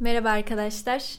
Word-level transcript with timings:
Merhaba 0.00 0.30
arkadaşlar. 0.30 1.18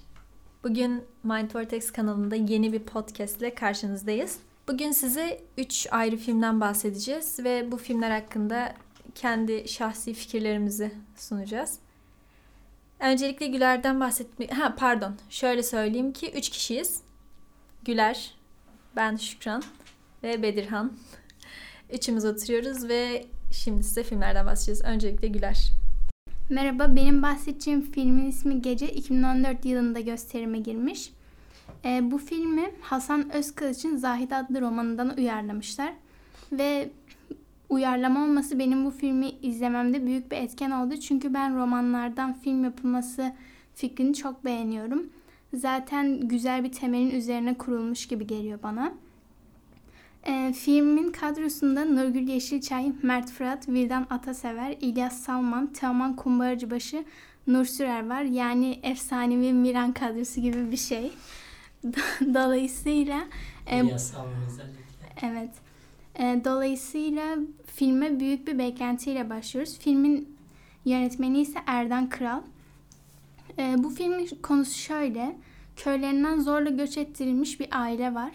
Bugün 0.64 1.04
Mind 1.24 1.56
Vortex 1.56 1.92
kanalında 1.92 2.35
yeni 2.35 2.74
bir 2.74 2.79
podcast 2.79 3.38
ile 3.38 3.55
karşınızdayız. 3.55 4.40
Bugün 4.67 4.92
size 4.92 5.42
3 5.58 5.88
ayrı 5.92 6.17
filmden 6.17 6.62
bahsedeceğiz 6.62 7.40
ve 7.43 7.72
bu 7.72 7.77
filmler 7.77 8.11
hakkında 8.11 8.75
kendi 9.16 9.68
şahsi 9.68 10.14
fikirlerimizi 10.14 10.91
sunacağız. 11.16 11.80
Öncelikle 13.00 13.48
Güler'den 13.48 14.00
bahsetmek... 14.00 14.54
Ha 14.54 14.76
pardon. 14.76 15.16
Şöyle 15.30 15.64
söyleyeyim 15.64 16.14
ki 16.14 16.32
3 16.32 16.50
kişiyiz. 16.50 17.02
Güler, 17.86 18.36
ben 18.96 19.16
Şükran 19.16 19.64
ve 20.23 20.42
Bedirhan. 20.42 20.94
Üçümüz 21.94 22.26
oturuyoruz 22.26 22.89
ve 22.89 23.26
şimdi 23.52 23.84
size 23.84 24.04
filmlerden 24.04 24.46
bahsedeceğiz. 24.46 24.82
Öncelikle 24.84 25.28
Güler. 25.28 25.71
Merhaba, 26.50 26.96
benim 26.96 27.21
bahsedeceğim 27.21 27.82
filmin 27.82 28.25
ismi 28.25 28.61
Gece 28.61 28.89
2014 28.89 29.66
yılında 29.66 30.00
gösterime 30.00 30.60
girmiş. 30.60 31.11
E, 31.86 32.11
bu 32.11 32.17
filmi 32.17 32.71
Hasan 32.81 33.33
Özkılıç'ın 33.33 33.97
Zahid 33.97 34.31
adlı 34.31 34.61
romanından 34.61 35.17
uyarlamışlar. 35.17 35.93
Ve 36.51 36.89
uyarlama 37.70 38.23
olması 38.23 38.59
benim 38.59 38.85
bu 38.85 38.91
filmi 38.91 39.29
izlememde 39.41 40.05
büyük 40.05 40.31
bir 40.31 40.37
etken 40.37 40.71
oldu. 40.71 40.97
Çünkü 40.97 41.34
ben 41.34 41.57
romanlardan 41.57 42.34
film 42.34 42.63
yapılması 42.63 43.34
fikrini 43.75 44.13
çok 44.13 44.45
beğeniyorum. 44.45 45.09
Zaten 45.53 46.27
güzel 46.27 46.63
bir 46.63 46.71
temelin 46.71 47.12
üzerine 47.12 47.53
kurulmuş 47.53 48.07
gibi 48.07 48.27
geliyor 48.27 48.59
bana. 48.63 48.93
E, 50.27 50.53
filmin 50.53 51.11
kadrosunda 51.11 51.85
Nurgül 51.85 52.27
Yeşilçay, 52.27 52.91
Mert 53.03 53.31
Fırat, 53.31 53.70
Vildan 53.70 54.07
Atasever, 54.09 54.75
İlyas 54.81 55.20
Salman, 55.20 55.67
Teoman 55.67 56.15
Kumbaracıbaşı, 56.15 57.05
Nur 57.48 57.65
Sürer 57.65 58.09
var. 58.09 58.21
Yani 58.21 58.79
efsanevi 58.84 59.53
Miran 59.53 59.93
kadrosu 59.93 60.41
gibi 60.41 60.71
bir 60.71 60.77
şey. 60.77 61.11
Dolayısıyla... 62.21 63.23
E, 63.68 63.79
İlyas 63.79 64.12
Salman 64.12 64.46
özellikle. 64.48 64.86
Evet. 65.22 65.52
E, 66.20 66.42
dolayısıyla 66.46 67.38
filme 67.66 68.20
büyük 68.20 68.48
bir 68.48 68.58
beklentiyle 68.58 69.30
başlıyoruz. 69.30 69.80
Filmin 69.80 70.38
yönetmeni 70.86 71.42
ise 71.42 71.59
Erdan 71.68 72.09
Kral. 72.09 72.42
E, 73.59 73.76
bu 73.78 73.90
filmin 73.90 74.30
konusu 74.44 74.80
şöyle. 74.80 75.38
Köylerinden 75.76 76.40
zorla 76.40 76.70
göç 76.70 76.98
ettirilmiş 76.98 77.59
bir 77.59 77.68
aile 77.72 78.14
var. 78.14 78.31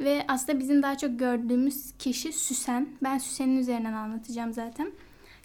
Ve 0.00 0.24
aslında 0.28 0.58
bizim 0.58 0.82
daha 0.82 0.98
çok 0.98 1.18
gördüğümüz 1.18 1.92
kişi 1.98 2.32
Süsen. 2.32 2.88
Ben 3.02 3.18
Süsen'in 3.18 3.58
üzerinden 3.58 3.92
anlatacağım 3.92 4.52
zaten. 4.52 4.92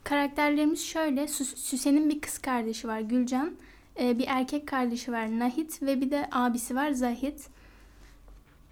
Karakterlerimiz 0.03 0.85
şöyle. 0.85 1.27
Süsen'in 1.27 2.09
bir 2.09 2.21
kız 2.21 2.37
kardeşi 2.37 2.87
var 2.87 2.99
Gülcan. 2.99 3.51
Ee, 3.99 4.19
bir 4.19 4.25
erkek 4.27 4.67
kardeşi 4.67 5.11
var 5.11 5.39
Nahit 5.39 5.81
ve 5.81 6.01
bir 6.01 6.11
de 6.11 6.29
abisi 6.31 6.75
var 6.75 6.91
Zahit. 6.91 7.47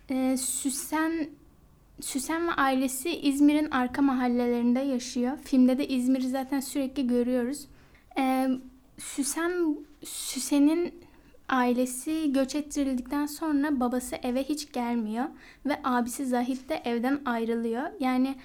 Ee, 0.09 0.38
Süsen 0.38 1.30
Süsen 2.02 2.47
ve 2.47 2.52
ailesi 2.52 3.09
İzmir'in 3.09 3.71
arka 3.71 4.02
mahallelerinde 4.02 4.80
yaşıyor. 4.80 5.38
Filmde 5.43 5.77
de 5.77 5.88
İzmir'i 5.88 6.30
zaten 6.30 6.59
sürekli 6.59 7.08
görüyoruz. 7.08 7.67
Ee, 8.17 8.49
Süsen 8.97 9.77
Süsen'in 10.03 10.93
Ailesi 11.50 12.33
göç 12.33 12.55
ettirildikten 12.55 13.25
sonra 13.25 13.80
babası 13.80 14.16
eve 14.16 14.44
hiç 14.44 14.72
gelmiyor 14.72 15.25
ve 15.66 15.80
abisi 15.83 16.25
Zahit 16.25 16.69
de 16.69 16.81
evden 16.86 17.22
ayrılıyor. 17.25 17.83
Yani 18.00 18.36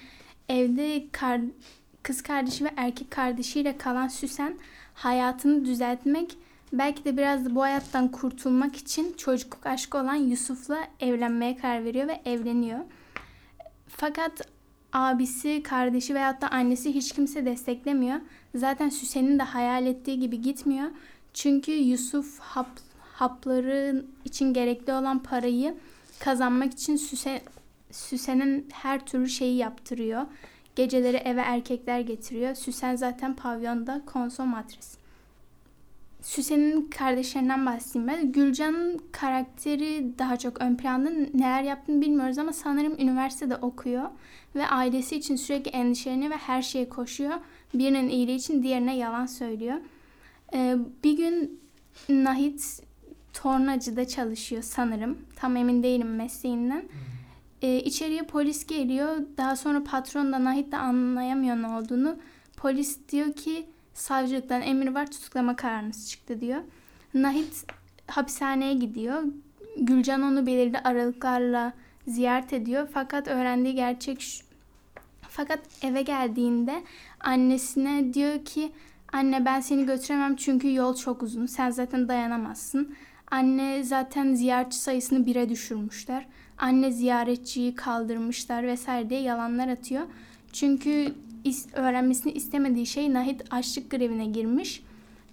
evde 0.49 1.07
kar, 1.11 1.41
kız 2.03 2.21
kardeşi 2.21 2.65
ve 2.65 2.69
erkek 2.77 3.11
kardeşiyle 3.11 3.77
kalan 3.77 4.07
Süsen 4.07 4.57
hayatını 4.93 5.65
düzeltmek 5.65 6.37
belki 6.73 7.05
de 7.05 7.17
biraz 7.17 7.45
da 7.45 7.55
bu 7.55 7.61
hayattan 7.61 8.11
kurtulmak 8.11 8.75
için 8.75 9.13
çocukluk 9.17 9.65
aşkı 9.65 9.97
olan 9.97 10.15
Yusuf'la 10.15 10.87
evlenmeye 10.99 11.57
karar 11.57 11.85
veriyor 11.85 12.07
ve 12.07 12.21
evleniyor. 12.25 12.79
Fakat 13.87 14.41
abisi, 14.93 15.63
kardeşi 15.63 16.15
veyahut 16.15 16.41
da 16.41 16.47
annesi 16.47 16.95
hiç 16.95 17.11
kimse 17.11 17.45
desteklemiyor. 17.45 18.19
Zaten 18.55 18.89
Süsen'in 18.89 19.39
de 19.39 19.43
hayal 19.43 19.85
ettiği 19.85 20.19
gibi 20.19 20.41
gitmiyor. 20.41 20.87
Çünkü 21.33 21.71
Yusuf 21.71 22.39
hap, 22.39 22.67
hapları 23.15 24.05
için 24.25 24.53
gerekli 24.53 24.93
olan 24.93 25.23
parayı 25.23 25.75
kazanmak 26.19 26.73
için 26.73 26.95
Süse, 26.95 27.41
Süsen'in 27.91 28.67
her 28.71 29.05
türlü 29.05 29.29
şeyi 29.29 29.57
yaptırıyor. 29.57 30.21
Geceleri 30.75 31.17
eve 31.17 31.41
erkekler 31.41 31.99
getiriyor. 31.99 32.55
Süsen 32.55 32.95
zaten 32.95 33.35
pavyonda 33.35 34.01
konsomatris. 34.05 34.97
Süsen'in 36.21 36.89
kardeşlerinden 36.89 37.65
bahsedeyim 37.65 38.07
ben. 38.07 38.31
Gülcan'ın 38.31 39.01
karakteri 39.11 40.19
daha 40.19 40.37
çok 40.37 40.61
ön 40.61 40.77
planda. 40.77 41.09
Neler 41.33 41.63
yaptığını 41.63 42.01
bilmiyoruz 42.01 42.37
ama 42.37 42.53
sanırım 42.53 42.95
üniversitede 42.99 43.55
okuyor. 43.55 44.09
Ve 44.55 44.67
ailesi 44.67 45.15
için 45.15 45.35
sürekli 45.35 45.71
endişeleniyor 45.71 46.31
ve 46.31 46.37
her 46.37 46.61
şeye 46.61 46.89
koşuyor. 46.89 47.33
Birinin 47.73 48.09
iyiliği 48.09 48.35
için 48.35 48.63
diğerine 48.63 48.97
yalan 48.97 49.25
söylüyor. 49.25 49.77
Ee, 50.53 50.77
bir 51.03 51.17
gün 51.17 51.59
Nahit 52.09 52.81
tornacıda 53.35 54.07
çalışıyor 54.07 54.61
sanırım. 54.61 55.17
Tam 55.35 55.55
emin 55.57 55.83
değilim 55.83 56.15
mesleğinden. 56.15 56.81
Hmm. 56.81 57.15
Ee, 57.61 57.77
içeriye 57.77 58.23
polis 58.23 58.67
geliyor. 58.67 59.17
Daha 59.37 59.55
sonra 59.55 59.83
patron 59.83 60.31
da 60.33 60.43
Nahit 60.43 60.71
de 60.71 60.77
anlayamıyor 60.77 61.55
ne 61.55 61.67
olduğunu. 61.67 62.15
Polis 62.57 62.99
diyor 63.09 63.33
ki 63.33 63.65
savcılıktan 63.93 64.61
emir 64.61 64.87
var 64.87 65.11
tutuklama 65.11 65.55
kararınız 65.55 66.09
çıktı 66.09 66.41
diyor. 66.41 66.61
Nahit 67.13 67.65
hapishaneye 68.07 68.73
gidiyor. 68.73 69.23
Gülcan 69.77 70.21
onu 70.21 70.45
belirli 70.45 70.79
aralıklarla 70.79 71.73
ziyaret 72.07 72.53
ediyor. 72.53 72.87
Fakat 72.93 73.27
öğrendiği 73.27 73.75
gerçek 73.75 74.21
şu, 74.21 74.43
fakat 75.29 75.59
eve 75.81 76.01
geldiğinde 76.01 76.83
annesine 77.19 78.13
diyor 78.13 78.45
ki 78.45 78.71
anne 79.13 79.45
ben 79.45 79.59
seni 79.59 79.85
götüremem 79.85 80.35
çünkü 80.35 80.73
yol 80.73 80.95
çok 80.95 81.23
uzun. 81.23 81.45
Sen 81.45 81.69
zaten 81.69 82.07
dayanamazsın. 82.07 82.95
Anne 83.31 83.83
zaten 83.83 84.33
ziyaretçi 84.33 84.77
sayısını 84.77 85.25
bire 85.25 85.49
düşürmüşler. 85.49 86.25
Anne 86.57 86.91
ziyaretçiyi 86.91 87.75
kaldırmışlar 87.75 88.63
vesaire 88.67 89.09
diye 89.09 89.21
yalanlar 89.21 89.67
atıyor. 89.67 90.03
Çünkü 90.53 91.13
öğrenmesini 91.73 92.31
istemediği 92.33 92.85
şey 92.85 93.13
Nahit 93.13 93.41
açlık 93.51 93.91
grevine 93.91 94.25
girmiş 94.25 94.83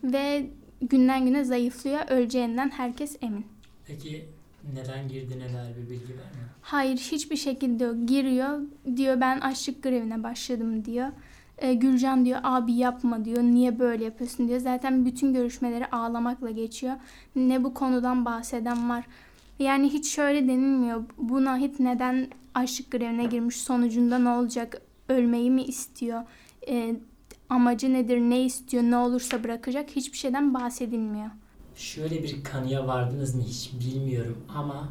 ve 0.04 0.46
günden 0.80 1.26
güne 1.26 1.44
zayıflıyor. 1.44 2.00
Öleceğinden 2.08 2.70
herkes 2.70 3.16
emin. 3.22 3.46
Peki 3.86 4.24
neden 4.74 5.08
girdi 5.08 5.38
neler 5.38 5.76
bir 5.76 5.90
bilgi 5.90 6.12
var 6.12 6.16
mı? 6.18 6.48
Hayır 6.62 6.96
hiçbir 6.96 7.36
şekilde 7.36 8.04
giriyor. 8.06 8.60
Diyor 8.96 9.20
ben 9.20 9.40
açlık 9.40 9.82
grevine 9.82 10.22
başladım 10.22 10.84
diyor. 10.84 11.08
E, 11.58 11.74
Gülcan 11.74 12.24
diyor 12.24 12.40
abi 12.42 12.72
yapma 12.72 13.24
diyor. 13.24 13.42
Niye 13.42 13.78
böyle 13.78 14.04
yapıyorsun 14.04 14.48
diyor. 14.48 14.60
Zaten 14.60 15.04
bütün 15.06 15.34
görüşmeleri 15.34 15.86
ağlamakla 15.86 16.50
geçiyor. 16.50 16.94
Ne 17.36 17.64
bu 17.64 17.74
konudan 17.74 18.24
bahseden 18.24 18.90
var. 18.90 19.04
Yani 19.58 19.88
hiç 19.92 20.10
şöyle 20.10 20.48
denilmiyor. 20.48 21.02
Bu 21.18 21.44
Nahit 21.44 21.80
neden 21.80 22.28
açlık 22.54 22.90
grevine 22.90 23.24
girmiş? 23.24 23.56
Sonucunda 23.56 24.18
ne 24.18 24.28
olacak? 24.28 24.82
Ölmeyi 25.08 25.50
mi 25.50 25.62
istiyor? 25.62 26.22
E, 26.68 26.96
amacı 27.48 27.92
nedir? 27.92 28.18
Ne 28.18 28.42
istiyor? 28.44 28.82
Ne 28.82 28.96
olursa 28.96 29.44
bırakacak? 29.44 29.90
Hiçbir 29.90 30.18
şeyden 30.18 30.54
bahsedilmiyor. 30.54 31.30
Şöyle 31.76 32.22
bir 32.22 32.44
kanıya 32.44 32.86
vardınız 32.86 33.34
mı 33.34 33.42
hiç 33.42 33.72
bilmiyorum 33.80 34.38
ama 34.56 34.88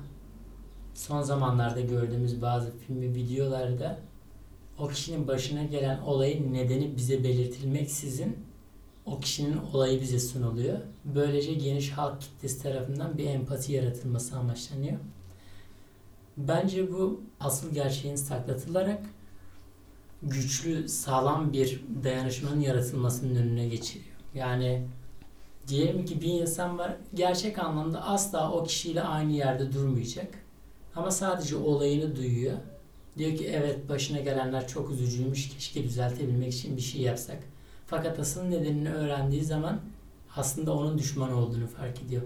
son 0.94 1.22
zamanlarda 1.22 1.82
gördüğümüz 1.82 2.42
bazı 2.42 2.72
film 2.78 3.02
ve 3.02 3.10
videolarda 3.16 4.00
o 4.78 4.88
kişinin 4.88 5.28
başına 5.28 5.64
gelen 5.64 6.00
olayın 6.00 6.54
nedeni 6.54 6.98
bize 6.98 7.24
belirtilmeksizin 7.24 8.38
o 9.06 9.20
kişinin 9.20 9.58
olayı 9.74 10.02
bize 10.02 10.20
sunuluyor. 10.20 10.80
Böylece 11.06 11.54
geniş 11.54 11.92
halk 11.92 12.22
kitlesi 12.22 12.64
tarafından 12.64 13.18
bir 13.18 13.26
empati 13.26 13.74
yaratılması 13.74 14.38
amaçlanıyor. 14.38 14.98
Bence 16.38 16.92
bu 16.92 17.22
asıl 17.40 17.74
gerçeğin 17.74 18.16
saklatılarak 18.16 19.02
güçlü, 20.24 20.88
sağlam 20.88 21.54
bir 21.54 21.84
dayanışmanın 22.04 22.60
yaratılmasının 22.60 23.36
önüne 23.36 23.68
geçiriyor. 23.68 24.16
Yani 24.36 24.88
diyelim 25.68 26.06
ki 26.06 26.22
bir 26.22 26.42
insan 26.42 26.78
var 26.78 26.96
gerçek 27.14 27.60
anlamda 27.60 28.04
asla 28.06 28.52
o 28.52 28.64
kişiyle 28.64 29.02
aynı 29.02 29.32
yerde 29.32 29.74
durmayacak. 29.74 30.34
Ama 30.96 31.12
sadece 31.12 31.56
olayını 31.56 32.16
duyuyor 32.16 32.58
Diyor 33.18 33.38
ki 33.38 33.48
evet 33.48 33.90
başına 33.90 34.20
gelenler 34.20 34.68
çok 34.68 34.92
üzücüymüş. 34.92 35.50
Keşke 35.50 35.84
düzeltebilmek 35.84 36.54
için 36.54 36.78
bir 36.78 36.82
şey 36.82 37.02
yapsak. 37.02 37.40
Fakat 37.88 38.20
asıl 38.20 38.44
nedenini 38.44 38.90
öğrendiği 38.94 39.44
zaman 39.44 39.80
aslında 40.36 40.76
onun 40.76 40.98
düşman 40.98 41.34
olduğunu 41.34 41.68
fark 41.68 42.02
ediyor. 42.04 42.22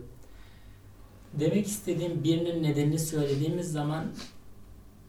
Demek 1.33 1.67
istediğim 1.67 2.23
birinin 2.23 2.63
nedenini 2.63 2.99
söylediğimiz 2.99 3.71
zaman 3.71 4.05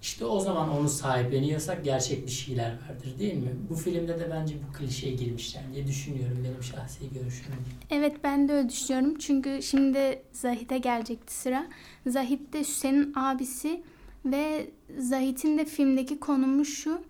İşte 0.03 0.25
o 0.25 0.41
zaman 0.41 0.71
onu 0.71 0.89
sahipleniyorsak 0.89 1.85
gerçek 1.85 2.27
bir 2.27 2.31
şeyler 2.33 2.71
vardır 2.71 3.19
değil 3.19 3.35
mi? 3.35 3.51
Bu 3.71 3.75
filmde 3.75 4.19
de 4.21 4.29
bence 4.31 4.55
bu 4.69 4.79
klişeye 4.79 5.15
girmişler 5.15 5.63
diye 5.75 5.87
düşünüyorum 5.87 6.39
benim 6.45 6.63
şahsi 6.63 7.11
görüşüm. 7.15 7.47
Evet 7.91 8.17
ben 8.25 8.49
de 8.49 8.53
öyle 8.53 8.69
düşünüyorum. 8.69 9.19
Çünkü 9.19 9.63
şimdi 9.63 10.23
Zahit'e 10.33 10.79
gelecekti 10.79 11.35
sıra. 11.35 11.67
Zahit 12.07 12.53
de 12.53 12.61
Hüseyin'in 12.61 13.13
abisi 13.17 13.83
ve 14.27 14.67
Zahit'in 14.99 15.59
de 15.59 15.65
filmdeki 15.65 16.21
konumu 16.21 16.65
şu. 16.65 17.01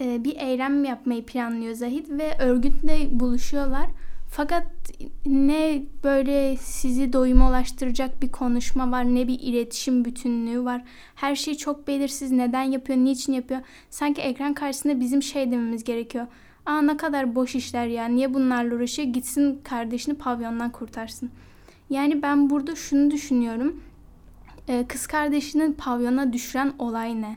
e, 0.00 0.24
Bir 0.24 0.36
eylem 0.36 0.84
yapmayı 0.84 1.24
planlıyor 1.26 1.74
Zahit 1.74 2.10
ve 2.10 2.38
örgütle 2.38 3.20
buluşuyorlar. 3.20 3.86
Fakat 4.30 4.66
ne 5.26 5.82
böyle 6.04 6.56
sizi 6.56 7.12
doyuma 7.12 7.48
ulaştıracak 7.48 8.22
bir 8.22 8.32
konuşma 8.32 8.90
var 8.90 9.04
ne 9.04 9.28
bir 9.28 9.40
iletişim 9.40 10.04
bütünlüğü 10.04 10.64
var. 10.64 10.84
Her 11.14 11.36
şey 11.36 11.54
çok 11.54 11.88
belirsiz. 11.88 12.30
Neden 12.30 12.62
yapıyor, 12.62 12.98
niçin 12.98 13.32
yapıyor? 13.32 13.60
Sanki 13.90 14.22
ekran 14.22 14.54
karşısında 14.54 15.00
bizim 15.00 15.22
şey 15.22 15.50
dememiz 15.50 15.84
gerekiyor. 15.84 16.26
Aa 16.66 16.82
ne 16.82 16.96
kadar 16.96 17.34
boş 17.34 17.54
işler 17.54 17.86
ya. 17.86 18.04
Niye 18.08 18.34
bunlarla 18.34 18.74
uğraşıyor? 18.74 19.08
Gitsin 19.08 19.60
kardeşini 19.64 20.14
pavyondan 20.14 20.72
kurtarsın. 20.72 21.30
Yani 21.90 22.22
ben 22.22 22.50
burada 22.50 22.74
şunu 22.74 23.10
düşünüyorum. 23.10 23.80
Ee, 24.68 24.84
kız 24.88 25.06
kardeşinin 25.06 25.72
pavyona 25.72 26.32
düşüren 26.32 26.72
olay 26.78 27.20
ne? 27.22 27.36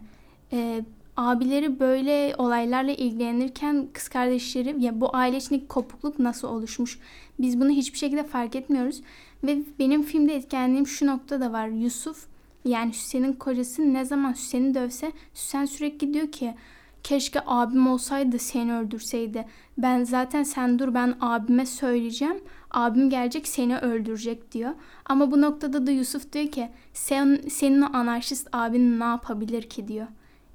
Ee, 0.53 0.81
abileri 1.17 1.79
böyle 1.79 2.35
olaylarla 2.37 2.91
ilgilenirken 2.91 3.87
kız 3.93 4.09
kardeşleri 4.09 4.83
ya 4.83 5.01
bu 5.01 5.15
aile 5.15 5.37
içindeki 5.37 5.67
kopukluk 5.67 6.19
nasıl 6.19 6.47
oluşmuş? 6.47 6.99
Biz 7.39 7.59
bunu 7.59 7.69
hiçbir 7.69 7.97
şekilde 7.97 8.23
fark 8.23 8.55
etmiyoruz. 8.55 9.01
Ve 9.43 9.57
benim 9.79 10.03
filmde 10.03 10.35
etkilendiğim 10.35 10.87
şu 10.87 11.07
nokta 11.07 11.41
da 11.41 11.51
var. 11.51 11.67
Yusuf 11.67 12.25
yani 12.65 12.91
Hüseyin'in 12.91 13.33
kocası 13.33 13.93
ne 13.93 14.05
zaman 14.05 14.33
Hüseyin'i 14.33 14.75
dövse 14.75 15.11
Hüseyin 15.35 15.65
sürekli 15.65 16.13
diyor 16.13 16.31
ki 16.31 16.55
keşke 17.03 17.39
abim 17.45 17.87
olsaydı 17.87 18.39
seni 18.39 18.73
öldürseydi. 18.73 19.45
Ben 19.77 20.03
zaten 20.03 20.43
sen 20.43 20.79
dur 20.79 20.93
ben 20.93 21.15
abime 21.21 21.65
söyleyeceğim. 21.65 22.43
Abim 22.71 23.09
gelecek 23.09 23.47
seni 23.47 23.77
öldürecek 23.77 24.51
diyor. 24.51 24.71
Ama 25.05 25.31
bu 25.31 25.41
noktada 25.41 25.87
da 25.87 25.91
Yusuf 25.91 26.33
diyor 26.33 26.47
ki 26.47 26.69
sen, 26.93 27.41
senin 27.49 27.81
o 27.81 27.89
anarşist 27.93 28.47
abin 28.51 28.99
ne 28.99 29.03
yapabilir 29.03 29.69
ki 29.69 29.87
diyor. 29.87 30.07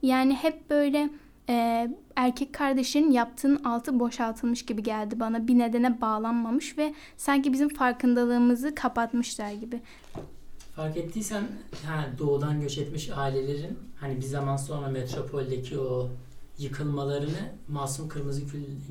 Yani 0.03 0.35
hep 0.35 0.71
böyle 0.71 1.11
e, 1.49 1.89
erkek 2.17 2.53
kardeşinin 2.53 3.11
yaptığın 3.11 3.65
altı 3.65 4.01
boşaltılmış 4.01 4.67
gibi 4.67 4.83
geldi 4.83 5.21
bana. 5.21 5.49
Bir 5.49 5.59
nedene 5.59 6.01
bağlanmamış 6.01 6.79
ve 6.79 6.95
sanki 7.17 7.53
bizim 7.53 7.69
farkındalığımızı 7.69 8.75
kapatmışlar 8.75 9.53
gibi. 9.53 9.81
Fark 10.77 10.97
ettiysen 10.97 11.43
ha, 11.87 12.07
doğudan 12.19 12.61
göç 12.61 12.79
etmiş 12.79 13.11
ailelerin 13.17 13.79
hani 14.01 14.17
bir 14.17 14.23
zaman 14.23 14.57
sonra 14.57 14.89
metropoldeki 14.89 15.79
o 15.79 16.09
yıkılmalarını 16.59 17.53
Masum 17.69 18.09
Kırmızı 18.09 18.43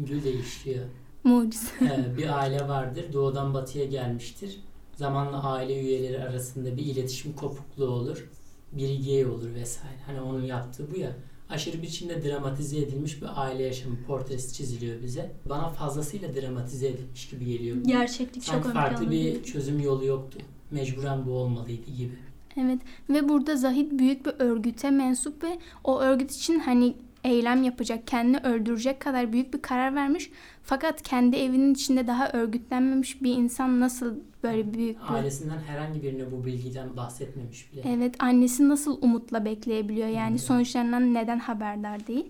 Gül, 0.08 0.24
değiştiriyor. 0.24 0.86
Mucize. 1.24 1.68
Ee, 1.82 2.18
bir 2.18 2.40
aile 2.40 2.68
vardır. 2.68 3.06
Doğudan 3.14 3.54
batıya 3.54 3.86
gelmiştir. 3.86 4.60
Zamanla 4.96 5.44
aile 5.44 5.82
üyeleri 5.82 6.24
arasında 6.24 6.78
bir 6.78 6.86
iletişim 6.86 7.34
kopukluğu 7.34 7.88
olur. 7.88 8.30
Biri 8.72 9.06
gay 9.06 9.26
olur 9.26 9.54
vesaire. 9.54 9.98
Hani 10.06 10.22
onun 10.22 10.44
yaptığı 10.44 10.92
bu 10.96 11.00
ya. 11.00 11.12
Aşırı 11.50 11.82
biçimde 11.82 12.24
dramatize 12.24 12.78
edilmiş 12.78 13.22
bir 13.22 13.42
aile 13.42 13.64
yaşamı 13.64 13.96
portresi 14.08 14.54
çiziliyor 14.54 15.02
bize. 15.02 15.32
Bana 15.50 15.70
fazlasıyla 15.70 16.36
dramatize 16.36 16.88
edilmiş 16.88 17.30
gibi 17.30 17.46
geliyor. 17.46 17.78
Gerçeklik 17.86 18.44
çok 18.44 18.54
Sanki 18.54 18.68
ön 18.68 18.74
farklı 18.74 19.12
bir 19.12 19.44
çözüm 19.44 19.80
yolu 19.80 20.06
yoktu. 20.06 20.40
Mecburen 20.72 21.26
bu 21.26 21.32
olmalıydı 21.32 21.92
gibi. 21.92 22.18
Evet 22.58 22.80
ve 23.10 23.30
burada 23.30 23.56
Zahid 23.56 24.00
büyük 24.00 24.26
bir 24.26 24.34
örgüte 24.40 24.92
mensup 24.92 25.44
ve 25.44 25.60
o 25.84 26.00
örgüt 26.00 26.32
için 26.32 26.60
hani 26.60 26.96
eylem 27.24 27.64
yapacak, 27.64 28.08
kendini 28.08 28.38
öldürecek 28.38 29.00
kadar 29.00 29.34
büyük 29.34 29.54
bir 29.54 29.62
karar 29.62 29.96
vermiş. 29.96 30.32
Fakat 30.64 31.02
kendi 31.02 31.36
evinin 31.36 31.74
içinde 31.74 32.08
daha 32.08 32.32
örgütlenmemiş 32.32 33.22
bir 33.22 33.36
insan 33.36 33.80
nasıl 33.80 34.16
böyle 34.44 34.74
büyük 34.74 34.98
bir... 34.98 35.14
Ailesinden 35.14 35.58
herhangi 35.60 36.04
birine 36.04 36.32
bu 36.32 36.46
bilgiden 36.46 36.98
bahsetmemiş 36.98 37.74
bile. 37.74 37.82
Evet 37.86 38.16
annesi 38.20 38.70
nasıl 38.70 38.98
umutla 39.02 39.46
bekleyebiliyor 39.46 40.08
yani 40.08 40.32
Evet. 40.32 40.42
sonuçlarından 40.42 41.14
neden 41.14 41.40
haberdar 41.40 42.08
değil? 42.08 42.26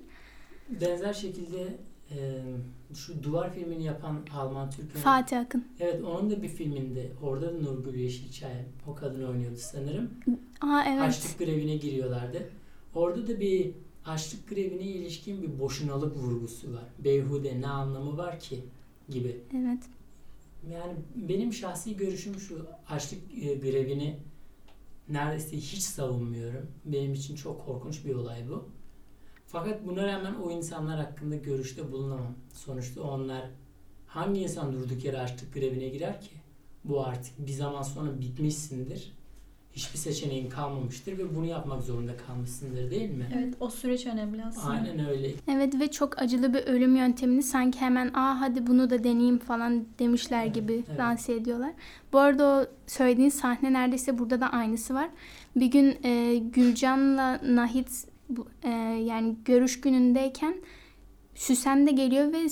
Benzer 0.81 1.13
şekilde 1.13 1.77
e, 2.11 2.41
şu 2.95 3.23
Duvar 3.23 3.53
filmini 3.53 3.83
yapan 3.83 4.19
Alman 4.37 4.69
Türk 4.69 4.95
Fatih 4.95 5.39
Akın. 5.39 5.65
Evet 5.79 6.03
onun 6.03 6.31
da 6.31 6.43
bir 6.43 6.47
filminde 6.47 7.11
orada 7.23 7.53
da 7.53 7.57
Nurgül 7.61 7.99
Yeşilçay 7.99 8.51
o 8.87 8.95
kadın 8.95 9.27
oynuyordu 9.27 9.57
sanırım. 9.57 10.09
Aa 10.61 10.83
evet. 10.87 11.01
Açlık 11.01 11.39
grevine 11.39 11.75
giriyorlardı. 11.77 12.49
Orada 12.95 13.27
da 13.27 13.39
bir 13.39 13.71
açlık 14.05 14.49
grevine 14.49 14.83
ilişkin 14.83 15.41
bir 15.41 15.59
boşunalık 15.59 16.17
vurgusu 16.17 16.73
var. 16.73 16.85
Beyhude 16.99 17.61
ne 17.61 17.67
anlamı 17.67 18.17
var 18.17 18.39
ki 18.39 18.63
gibi. 19.09 19.41
Evet. 19.55 19.83
Yani 20.71 20.93
benim 21.15 21.53
şahsi 21.53 21.97
görüşüm 21.97 22.39
şu 22.39 22.65
açlık 22.89 23.19
e, 23.41 23.55
grevini 23.55 24.19
neredeyse 25.09 25.57
hiç 25.57 25.81
savunmuyorum. 25.83 26.67
Benim 26.85 27.13
için 27.13 27.35
çok 27.35 27.65
korkunç 27.65 28.05
bir 28.05 28.15
olay 28.15 28.49
bu. 28.49 28.65
Fakat 29.47 29.87
buna 29.87 30.07
rağmen 30.07 30.33
o 30.33 30.51
insanlar 30.51 30.99
hakkında 30.99 31.35
görüşte 31.35 31.91
bulunamam. 31.91 32.35
Sonuçta 32.53 33.01
onlar 33.01 33.49
hangi 34.07 34.41
insan 34.41 34.73
durduk 34.73 35.05
yere 35.05 35.19
açlık 35.19 35.53
grevine 35.53 35.89
girer 35.89 36.21
ki? 36.21 36.31
Bu 36.83 37.05
artık 37.05 37.47
bir 37.47 37.51
zaman 37.51 37.81
sonra 37.81 38.21
bitmişsindir. 38.21 39.13
Hiçbir 39.75 39.97
seçeneğin 39.99 40.49
kalmamıştır 40.49 41.17
ve 41.17 41.35
bunu 41.35 41.45
yapmak 41.45 41.83
zorunda 41.83 42.17
kalmışsındır 42.17 42.91
değil 42.91 43.09
mi? 43.09 43.27
Evet 43.37 43.53
o 43.59 43.69
süreç 43.69 44.05
önemli 44.07 44.45
aslında. 44.45 44.77
Aynen 44.77 44.99
öyle. 45.09 45.27
Evet 45.47 45.79
ve 45.79 45.91
çok 45.91 46.21
acılı 46.21 46.53
bir 46.53 46.59
ölüm 46.59 46.95
yöntemini 46.95 47.43
sanki 47.43 47.81
hemen 47.81 48.07
aa 48.13 48.41
hadi 48.41 48.67
bunu 48.67 48.89
da 48.89 49.03
deneyeyim 49.03 49.39
falan 49.39 49.85
demişler 49.99 50.43
Evet, 50.43 50.55
gibi 50.55 50.73
evet. 50.73 50.99
lanse 50.99 51.33
ediyorlar. 51.33 51.71
Bu 52.13 52.19
arada 52.19 52.45
o 52.45 52.65
söylediğin 52.87 53.29
sahne 53.29 53.73
neredeyse 53.73 54.17
burada 54.19 54.41
da 54.41 54.49
aynısı 54.49 54.93
var. 54.93 55.09
Bir 55.55 55.65
gün 55.65 55.97
e, 56.03 56.35
Gülcan'la 56.37 57.39
Nahit 57.43 57.89
e, 58.63 58.69
yani 59.05 59.35
görüş 59.45 59.81
günündeyken 59.81 60.55
Süsen 61.35 61.87
de 61.87 61.91
geliyor 61.91 62.33
ve 62.33 62.47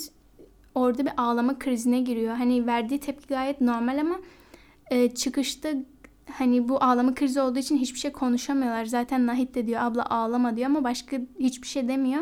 orada 0.76 1.06
bir 1.06 1.12
ağlama 1.18 1.60
krizine 1.60 2.02
giriyor. 2.02 2.36
Hani 2.36 2.68
verdiği 2.68 3.00
tepki 3.00 3.28
gayet 3.28 3.62
normal 3.62 4.00
ama 4.00 4.20
e, 4.92 5.10
çıkışta 5.16 5.70
hani 6.32 6.70
bu 6.70 6.84
ağlama 6.84 7.14
krizi 7.16 7.42
olduğu 7.42 7.60
için 7.60 7.78
hiçbir 7.78 8.00
şey 8.00 8.12
konuşamıyorlar. 8.12 8.86
Zaten 8.86 9.28
Nahit 9.28 9.56
de 9.56 9.68
diyor 9.68 9.82
abla 9.82 10.06
ağlama 10.10 10.56
diyor 10.58 10.70
ama 10.70 10.84
başka 10.84 11.18
hiçbir 11.40 11.68
şey 11.68 11.88
demiyor. 11.88 12.22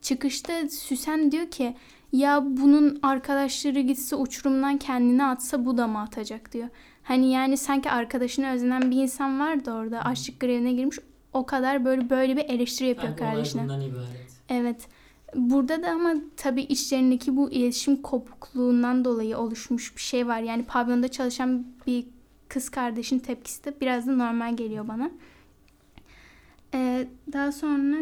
Çıkışta 0.00 0.68
Süsen 0.68 1.32
diyor 1.32 1.50
ki 1.50 1.76
ya 2.12 2.44
bunun 2.46 2.98
arkadaşları 3.02 3.80
gitse 3.80 4.16
uçurumdan 4.16 4.76
kendini 4.78 5.24
atsa 5.24 5.64
bu 5.64 5.78
da 5.78 5.86
mı 5.86 6.00
atacak 6.00 6.52
diyor. 6.52 6.68
Hani 7.02 7.32
yani 7.32 7.56
sanki 7.56 7.90
arkadaşını 7.90 8.50
özlenen 8.50 8.90
bir 8.90 8.96
insan 9.02 9.40
vardı 9.40 9.72
orada 9.72 10.00
açlık 10.00 10.40
grevine 10.40 10.72
girmiş 10.72 10.98
o 11.32 11.46
kadar 11.46 11.84
böyle 11.84 12.10
böyle 12.10 12.36
bir 12.36 12.44
eleştiri 12.44 12.88
yapıyor 12.88 13.08
Yani 13.08 13.18
kardeşine. 13.18 13.62
ibaret. 13.64 14.26
Evet. 14.48 14.88
Burada 15.34 15.82
da 15.82 15.90
ama 15.90 16.14
tabii 16.36 16.62
içlerindeki 16.62 17.36
bu 17.36 17.50
iletişim 17.50 18.02
kopukluğundan 18.02 19.04
dolayı 19.04 19.38
oluşmuş 19.38 19.96
bir 19.96 20.00
şey 20.00 20.26
var. 20.26 20.40
Yani 20.40 20.64
pavyonda 20.64 21.08
çalışan 21.08 21.66
bir 21.86 22.06
kız 22.48 22.68
kardeşin 22.70 23.18
tepkisi 23.18 23.64
de 23.64 23.74
biraz 23.80 24.06
da 24.06 24.12
normal 24.16 24.56
geliyor 24.56 24.88
bana. 24.88 25.10
Ee, 26.74 27.08
daha 27.32 27.52
sonra 27.52 27.96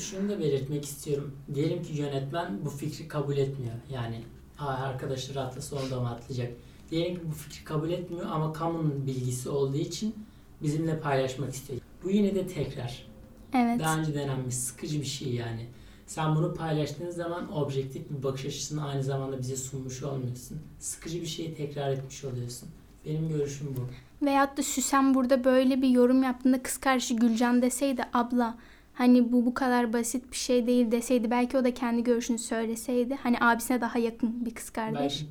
Şunu 0.00 0.28
da 0.28 0.38
belirtmek 0.40 0.84
istiyorum. 0.84 1.36
Diyelim 1.54 1.82
ki 1.82 1.92
yönetmen 1.96 2.58
bu 2.64 2.70
fikri 2.70 3.08
kabul 3.08 3.36
etmiyor. 3.36 3.74
Yani 3.92 4.20
"Aa, 4.58 4.66
arkadaşları 4.66 5.40
atlasa 5.40 5.76
onu 5.76 5.90
da 5.90 6.00
mı 6.00 6.10
atlayacak? 6.10 6.52
Diyelim 6.90 7.14
ki 7.14 7.20
bu 7.28 7.32
fikri 7.32 7.64
kabul 7.64 7.90
etmiyor 7.90 8.26
ama 8.26 8.52
kamunun 8.52 9.06
bilgisi 9.06 9.48
olduğu 9.48 9.76
için 9.76 10.14
bizimle 10.62 11.00
paylaşmak 11.00 11.54
istiyor. 11.54 11.80
Bu 12.04 12.10
yine 12.10 12.34
de 12.34 12.46
tekrar. 12.46 13.06
evet. 13.54 13.80
Daha 13.80 13.98
önce 13.98 14.14
denenmiş 14.14 14.54
sıkıcı 14.54 15.00
bir 15.00 15.04
şey 15.06 15.34
yani. 15.34 15.66
Sen 16.06 16.36
bunu 16.36 16.54
paylaştığın 16.54 17.10
zaman 17.10 17.52
objektif 17.56 18.10
bir 18.10 18.22
bakış 18.22 18.44
açısını 18.46 18.86
aynı 18.88 19.02
zamanda 19.02 19.38
bize 19.38 19.56
sunmuş 19.56 20.02
olmuyorsun. 20.02 20.58
Sıkıcı 20.78 21.20
bir 21.20 21.26
şeyi 21.26 21.54
tekrar 21.54 21.90
etmiş 21.92 22.24
oluyorsun. 22.24 22.68
Benim 23.06 23.28
görüşüm 23.28 23.76
bu. 23.76 23.86
Veyahut 24.26 24.56
da 24.58 24.62
Süsen 24.62 25.14
burada 25.14 25.44
böyle 25.44 25.82
bir 25.82 25.88
yorum 25.88 26.22
yaptığında 26.22 26.62
kız 26.62 26.76
kardeşi 26.78 27.16
Gülcan 27.16 27.62
deseydi 27.62 28.02
abla 28.12 28.58
hani 28.94 29.32
bu 29.32 29.46
bu 29.46 29.54
kadar 29.54 29.92
basit 29.92 30.30
bir 30.32 30.36
şey 30.36 30.66
değil 30.66 30.90
deseydi 30.90 31.30
belki 31.30 31.58
o 31.58 31.64
da 31.64 31.74
kendi 31.74 32.04
görüşünü 32.04 32.38
söyleseydi. 32.38 33.16
Hani 33.22 33.36
abisine 33.40 33.80
daha 33.80 33.98
yakın 33.98 34.44
bir 34.46 34.54
kız 34.54 34.70
kardeş. 34.70 35.00
Belki 35.22 35.26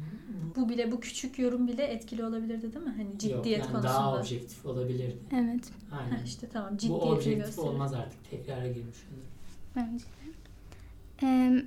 Bu 0.55 0.69
bile 0.69 0.91
bu 0.91 0.99
küçük 0.99 1.39
yorum 1.39 1.67
bile 1.67 1.83
etkili 1.83 2.25
olabilirdi 2.25 2.73
değil 2.73 2.85
mi? 2.85 2.93
Hani 2.97 3.07
bu- 3.13 3.17
ciddiyet 3.17 3.45
yok, 3.45 3.47
yani 3.47 3.61
konusunda. 3.61 3.83
daha 3.93 4.19
objektif 4.19 4.65
olabilirdi. 4.65 5.17
Evet. 5.33 5.71
Aynen. 5.91 6.11
Ha 6.11 6.17
işte 6.25 6.47
tamam 6.53 6.73
Bu 6.73 6.77
ciddiyetini 6.77 7.09
objektif 7.11 7.45
gösteriyor. 7.45 7.73
olmaz 7.73 7.93
artık. 7.93 8.29
Tekrara 8.31 8.67
girmiş 8.67 8.97
olur. 8.97 9.23
Bence 9.75 10.05
de. 10.05 10.33
Ee, 11.23 11.63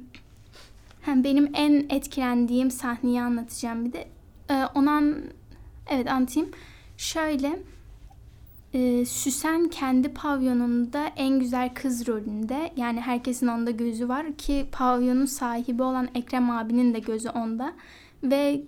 benim 1.25 1.51
en 1.55 1.87
etkilendiğim 1.91 2.71
sahneyi 2.71 3.23
anlatacağım 3.23 3.85
bir 3.85 3.93
de. 3.93 4.09
Ee, 4.51 4.65
ona 4.75 4.91
an- 4.93 5.23
evet 5.91 6.11
anlatayım. 6.11 6.51
Şöyle 6.97 7.59
e, 8.75 9.05
Süsen 9.05 9.69
kendi 9.69 10.09
pavyonunda 10.09 11.07
en 11.17 11.41
güzel 11.41 11.75
kız 11.75 12.09
rolünde. 12.09 12.73
Yani 12.77 13.01
herkesin 13.01 13.47
onda 13.47 13.71
gözü 13.71 14.09
var 14.09 14.33
ki 14.33 14.67
pavyonun 14.73 15.27
sahibi 15.27 15.83
olan 15.83 16.09
Ekrem 16.15 16.51
abinin 16.51 16.95
de 16.95 16.99
gözü 16.99 17.29
onda. 17.29 17.73
Ve 18.23 18.63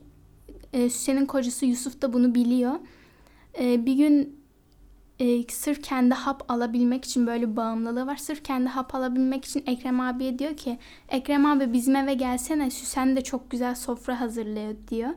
e, 0.72 0.90
Süsen'in 0.90 1.26
kocası 1.26 1.66
Yusuf 1.66 2.02
da 2.02 2.12
bunu 2.12 2.34
biliyor. 2.34 2.74
E, 3.60 3.86
bir 3.86 3.94
gün 3.94 4.38
e, 5.18 5.42
sırf 5.48 5.82
kendi 5.82 6.14
hap 6.14 6.50
alabilmek 6.50 7.04
için 7.04 7.26
böyle 7.26 7.56
bağımlılığı 7.56 8.06
var. 8.06 8.16
Sırf 8.16 8.44
kendi 8.44 8.68
hap 8.68 8.94
alabilmek 8.94 9.44
için 9.44 9.64
Ekrem 9.66 10.00
abiye 10.00 10.38
diyor 10.38 10.56
ki 10.56 10.78
Ekrem 11.08 11.46
abi 11.46 11.72
bizim 11.72 11.96
eve 11.96 12.14
gelsene 12.14 12.70
Süsen 12.70 13.16
de 13.16 13.20
çok 13.20 13.50
güzel 13.50 13.74
sofra 13.74 14.20
hazırlıyor 14.20 14.74
diyor. 14.90 15.10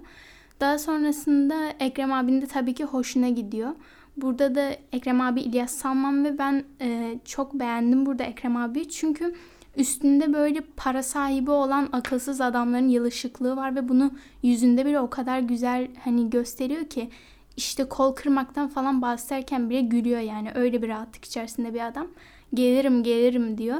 Daha 0.61 0.77
sonrasında 0.77 1.69
Ekrem 1.79 2.13
abinin 2.13 2.41
de 2.41 2.47
tabii 2.47 2.73
ki 2.73 2.83
hoşuna 2.83 3.29
gidiyor. 3.29 3.69
Burada 4.17 4.55
da 4.55 4.69
Ekrem 4.91 5.21
abi 5.21 5.41
İlyas 5.41 5.71
Salman 5.71 6.25
ve 6.25 6.37
ben 6.37 6.63
e, 6.81 7.19
çok 7.25 7.53
beğendim 7.53 8.05
burada 8.05 8.23
Ekrem 8.23 8.57
abi. 8.57 8.89
Çünkü 8.89 9.35
üstünde 9.77 10.33
böyle 10.33 10.61
para 10.77 11.03
sahibi 11.03 11.51
olan 11.51 11.89
akılsız 11.91 12.41
adamların 12.41 12.89
yılışıklığı 12.89 13.55
var 13.55 13.75
ve 13.75 13.89
bunu 13.89 14.11
yüzünde 14.43 14.85
bile 14.85 14.99
o 14.99 15.09
kadar 15.09 15.39
güzel 15.39 15.87
hani 16.03 16.29
gösteriyor 16.29 16.85
ki 16.85 17.09
işte 17.57 17.83
kol 17.83 18.15
kırmaktan 18.15 18.67
falan 18.67 19.01
bahsederken 19.01 19.69
bile 19.69 19.81
gülüyor 19.81 20.19
yani 20.19 20.51
öyle 20.55 20.81
bir 20.81 20.87
rahatlık 20.89 21.25
içerisinde 21.25 21.73
bir 21.73 21.87
adam. 21.87 22.07
Gelirim 22.53 23.03
gelirim 23.03 23.57
diyor. 23.57 23.77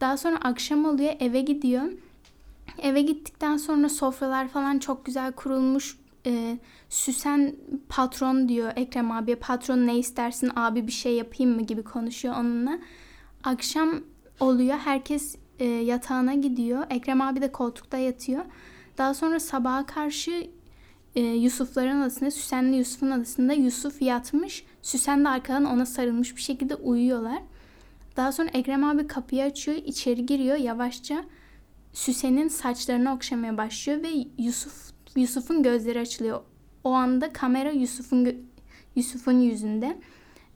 Daha 0.00 0.16
sonra 0.16 0.36
akşam 0.36 0.84
oluyor 0.84 1.12
eve 1.20 1.40
gidiyor. 1.40 1.82
Eve 2.82 3.02
gittikten 3.02 3.56
sonra 3.56 3.88
sofralar 3.88 4.48
falan 4.48 4.78
çok 4.78 5.04
güzel 5.04 5.32
kurulmuş. 5.32 6.01
Ee, 6.26 6.58
Süsen 6.88 7.56
patron 7.88 8.48
diyor 8.48 8.72
Ekrem 8.76 9.10
abiye. 9.10 9.36
Patron 9.36 9.86
ne 9.86 9.98
istersin 9.98 10.50
abi 10.56 10.86
bir 10.86 10.92
şey 10.92 11.16
yapayım 11.16 11.54
mı 11.54 11.62
gibi 11.62 11.82
konuşuyor 11.82 12.34
onunla. 12.34 12.78
Akşam 13.44 14.00
oluyor 14.40 14.78
herkes 14.78 15.36
e, 15.58 15.64
yatağına 15.64 16.34
gidiyor. 16.34 16.86
Ekrem 16.90 17.20
abi 17.20 17.40
de 17.40 17.52
koltukta 17.52 17.96
yatıyor. 17.96 18.44
Daha 18.98 19.14
sonra 19.14 19.40
sabaha 19.40 19.86
karşı 19.86 20.50
e, 21.14 21.20
Yusufların 21.20 22.00
adasında, 22.00 22.30
Süsen'le 22.30 22.72
Yusuf'un 22.72 23.10
adasında 23.10 23.52
Yusuf 23.52 24.02
yatmış. 24.02 24.64
Süsen 24.82 25.24
de 25.24 25.28
arkadan 25.28 25.64
ona 25.64 25.86
sarılmış 25.86 26.36
bir 26.36 26.42
şekilde 26.42 26.74
uyuyorlar. 26.74 27.42
Daha 28.16 28.32
sonra 28.32 28.48
Ekrem 28.48 28.84
abi 28.84 29.06
kapıyı 29.06 29.44
açıyor, 29.44 29.76
içeri 29.76 30.26
giriyor 30.26 30.56
yavaşça. 30.56 31.24
Süsen'in 31.92 32.48
saçlarını 32.48 33.14
okşamaya 33.14 33.56
başlıyor 33.56 34.02
ve 34.02 34.08
Yusuf 34.38 34.91
Yusuf'un 35.16 35.62
gözleri 35.62 36.00
açılıyor. 36.00 36.40
O 36.84 36.92
anda 36.92 37.32
kamera 37.32 37.70
Yusuf'un 37.70 38.28
Yusuf'un 38.96 39.40
yüzünde. 39.40 39.98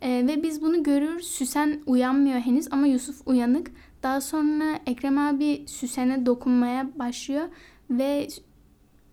E, 0.00 0.26
ve 0.26 0.42
biz 0.42 0.62
bunu 0.62 0.82
görüyoruz. 0.82 1.26
Süsen 1.26 1.80
uyanmıyor 1.86 2.40
henüz 2.40 2.68
ama 2.70 2.86
Yusuf 2.86 3.22
uyanık. 3.26 3.70
Daha 4.02 4.20
sonra 4.20 4.78
Ekrem 4.86 5.18
abi 5.18 5.64
Süsen'e 5.66 6.26
dokunmaya 6.26 6.98
başlıyor 6.98 7.48
ve 7.90 8.28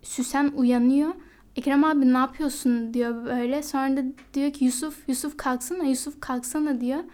Süsen 0.02 0.52
uyanıyor. 0.56 1.14
Ekrem 1.56 1.84
abi 1.84 2.12
ne 2.12 2.18
yapıyorsun 2.18 2.94
diyor 2.94 3.24
böyle. 3.24 3.62
Sonra 3.62 3.96
da 3.96 4.02
diyor 4.34 4.52
ki 4.52 4.64
Yusuf, 4.64 5.08
Yusuf 5.08 5.36
kalksana, 5.36 5.84
Yusuf 5.84 6.20
kalksana 6.20 6.80
diyor. 6.80 7.04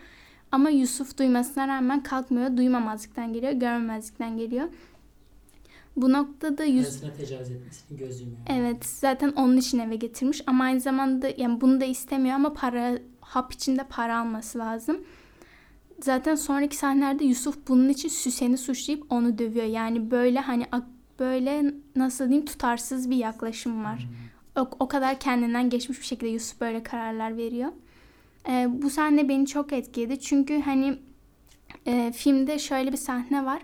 Ama 0.52 0.70
Yusuf 0.70 1.18
duymasına 1.18 1.68
rağmen 1.68 2.02
kalkmıyor. 2.02 2.56
Duymamazlıktan 2.56 3.32
geliyor, 3.32 3.52
görmemezlikten 3.52 4.36
geliyor. 4.36 4.68
Bu 5.96 6.12
noktada 6.12 6.64
Yusuf... 6.64 7.04
Arasına 7.04 7.26
tecavüz 7.26 7.50
etmesini 7.50 7.98
göz 7.98 8.20
yumuyor. 8.20 8.38
Evet 8.46 8.86
zaten 8.86 9.32
onun 9.32 9.56
için 9.56 9.78
eve 9.78 9.96
getirmiş. 9.96 10.42
Ama 10.46 10.64
aynı 10.64 10.80
zamanda 10.80 11.28
yani 11.36 11.60
bunu 11.60 11.80
da 11.80 11.84
istemiyor 11.84 12.34
ama 12.34 12.52
para 12.52 12.98
hap 13.20 13.52
içinde 13.52 13.84
para 13.90 14.18
alması 14.18 14.58
lazım. 14.58 15.00
Zaten 16.00 16.34
sonraki 16.34 16.76
sahnelerde 16.76 17.24
Yusuf 17.24 17.68
bunun 17.68 17.88
için 17.88 18.08
Süsen'i 18.08 18.58
suçlayıp 18.58 19.12
onu 19.12 19.38
dövüyor. 19.38 19.66
Yani 19.66 20.10
böyle 20.10 20.40
hani 20.40 20.66
böyle 21.18 21.74
nasıl 21.96 22.24
diyeyim 22.24 22.46
tutarsız 22.46 23.10
bir 23.10 23.16
yaklaşım 23.16 23.84
var. 23.84 23.98
Hmm. 23.98 24.62
O, 24.62 24.70
o 24.78 24.88
kadar 24.88 25.20
kendinden 25.20 25.70
geçmiş 25.70 26.00
bir 26.00 26.04
şekilde 26.04 26.30
Yusuf 26.30 26.60
böyle 26.60 26.82
kararlar 26.82 27.36
veriyor. 27.36 27.72
Ee, 28.48 28.68
bu 28.82 28.90
sahne 28.90 29.28
beni 29.28 29.46
çok 29.46 29.72
etkiledi. 29.72 30.20
Çünkü 30.20 30.60
hani 30.60 30.98
e, 31.86 32.12
filmde 32.16 32.58
şöyle 32.58 32.92
bir 32.92 32.96
sahne 32.96 33.44
var. 33.44 33.62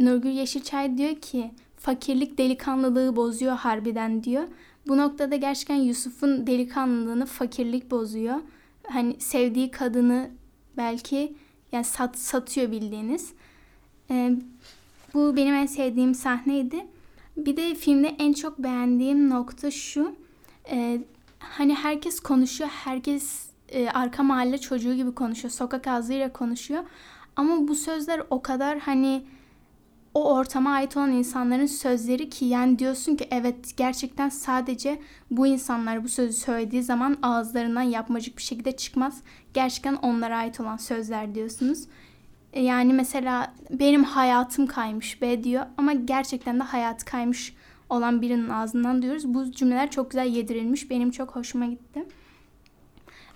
Nurgül 0.00 0.30
Yeşilçay 0.30 0.98
diyor 0.98 1.14
ki 1.14 1.50
fakirlik 1.76 2.38
delikanlılığı 2.38 3.16
bozuyor 3.16 3.56
harbiden 3.56 4.24
diyor. 4.24 4.44
Bu 4.88 4.96
noktada 4.96 5.36
gerçekten 5.36 5.76
Yusuf'un 5.76 6.46
delikanlılığını 6.46 7.26
fakirlik 7.26 7.90
bozuyor. 7.90 8.36
Hani 8.82 9.20
sevdiği 9.20 9.70
kadını 9.70 10.30
belki 10.76 11.36
yani 11.72 11.84
sat, 11.84 12.18
satıyor 12.18 12.70
bildiğiniz. 12.70 13.32
Ee, 14.10 14.36
bu 15.14 15.36
benim 15.36 15.54
en 15.54 15.66
sevdiğim 15.66 16.14
sahneydi. 16.14 16.86
Bir 17.36 17.56
de 17.56 17.74
filmde 17.74 18.16
en 18.18 18.32
çok 18.32 18.58
beğendiğim 18.58 19.30
nokta 19.30 19.70
şu. 19.70 20.16
E, 20.70 21.00
hani 21.38 21.74
herkes 21.74 22.20
konuşuyor. 22.20 22.70
Herkes 22.70 23.46
e, 23.68 23.88
arka 23.88 24.22
mahalle 24.22 24.58
çocuğu 24.58 24.94
gibi 24.94 25.14
konuşuyor. 25.14 25.52
Sokak 25.52 25.86
ağzıyla 25.86 26.32
konuşuyor. 26.32 26.84
Ama 27.36 27.68
bu 27.68 27.74
sözler 27.74 28.22
o 28.30 28.42
kadar 28.42 28.78
hani 28.78 29.26
o 30.16 30.34
ortama 30.34 30.70
ait 30.70 30.96
olan 30.96 31.12
insanların 31.12 31.66
sözleri 31.66 32.30
ki 32.30 32.44
yani 32.44 32.78
diyorsun 32.78 33.16
ki 33.16 33.28
evet 33.30 33.76
gerçekten 33.76 34.28
sadece 34.28 34.98
bu 35.30 35.46
insanlar 35.46 36.04
bu 36.04 36.08
sözü 36.08 36.32
söylediği 36.32 36.82
zaman 36.82 37.16
ağızlarından 37.22 37.82
yapmacık 37.82 38.36
bir 38.36 38.42
şekilde 38.42 38.72
çıkmaz. 38.72 39.22
Gerçekten 39.54 39.94
onlara 39.94 40.36
ait 40.36 40.60
olan 40.60 40.76
sözler 40.76 41.34
diyorsunuz. 41.34 41.84
E, 42.52 42.62
yani 42.62 42.92
mesela 42.92 43.54
benim 43.70 44.04
hayatım 44.04 44.66
kaymış 44.66 45.22
be 45.22 45.44
diyor 45.44 45.66
ama 45.78 45.92
gerçekten 45.92 46.60
de 46.60 46.62
hayat 46.62 47.04
kaymış 47.04 47.54
olan 47.90 48.22
birinin 48.22 48.48
ağzından 48.48 49.02
diyoruz. 49.02 49.34
Bu 49.34 49.52
cümleler 49.52 49.90
çok 49.90 50.10
güzel 50.10 50.26
yedirilmiş. 50.26 50.90
Benim 50.90 51.10
çok 51.10 51.36
hoşuma 51.36 51.66
gitti. 51.66 52.04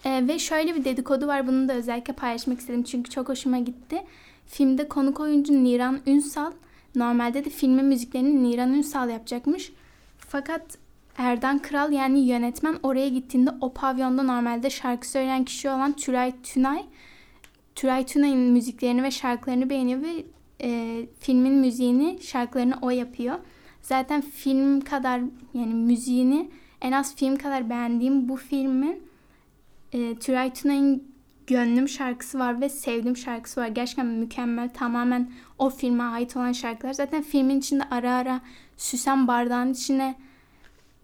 Ee, 0.04 0.28
ve 0.28 0.38
şöyle 0.38 0.74
bir 0.74 0.84
dedikodu 0.84 1.26
var. 1.26 1.46
Bunu 1.46 1.68
da 1.68 1.72
özellikle 1.72 2.12
paylaşmak 2.12 2.60
istedim 2.60 2.82
çünkü 2.82 3.10
çok 3.10 3.28
hoşuma 3.28 3.58
gitti. 3.58 4.02
Filmde 4.46 4.88
konuk 4.88 5.20
oyuncu 5.20 5.64
Niran 5.64 6.00
Ünsal 6.06 6.52
normalde 6.94 7.44
de 7.44 7.50
filmin 7.50 7.84
müziklerini 7.84 8.42
Niran 8.42 8.72
Ünsal 8.72 9.10
yapacakmış. 9.10 9.72
Fakat 10.18 10.78
Erdan 11.16 11.58
Kral 11.58 11.92
yani 11.92 12.20
yönetmen 12.20 12.76
oraya 12.82 13.08
gittiğinde 13.08 13.50
o 13.60 13.72
pavyonda 13.72 14.22
normalde 14.22 14.70
şarkı 14.70 15.08
söyleyen 15.08 15.44
kişi 15.44 15.70
olan 15.70 15.92
Tülay 15.92 16.32
Tünay 16.42 16.84
Tülay 17.74 18.06
Tuna'nın 18.06 18.52
müziklerini 18.52 19.02
ve 19.02 19.10
şarkılarını 19.10 19.70
beğeniyor 19.70 20.02
ve 20.02 20.24
e, 20.62 21.00
filmin 21.20 21.54
müziğini, 21.54 22.18
şarkılarını 22.22 22.74
o 22.82 22.90
yapıyor. 22.90 23.38
Zaten 23.82 24.20
film 24.20 24.80
kadar 24.80 25.20
yani 25.54 25.74
müziğini 25.74 26.50
en 26.82 26.92
az 26.92 27.16
film 27.16 27.36
kadar 27.36 27.70
beğendiğim 27.70 28.28
bu 28.28 28.36
filmin 28.36 29.02
e, 29.92 30.14
Tülay 30.14 30.52
Tuna'nın 30.52 31.10
Gönlüm 31.46 31.88
şarkısı 31.88 32.38
var 32.38 32.60
ve 32.60 32.68
Sevdim 32.68 33.16
şarkısı 33.16 33.60
var. 33.60 33.68
Gerçekten 33.68 34.06
mükemmel. 34.06 34.68
Tamamen 34.68 35.30
o 35.60 35.70
filme 35.70 36.02
ait 36.02 36.36
olan 36.36 36.52
şarkılar. 36.52 36.92
Zaten 36.92 37.22
filmin 37.22 37.58
içinde 37.58 37.82
ara 37.90 38.14
ara 38.14 38.40
Süsen 38.76 39.28
bardağın 39.28 39.72
içine 39.72 40.14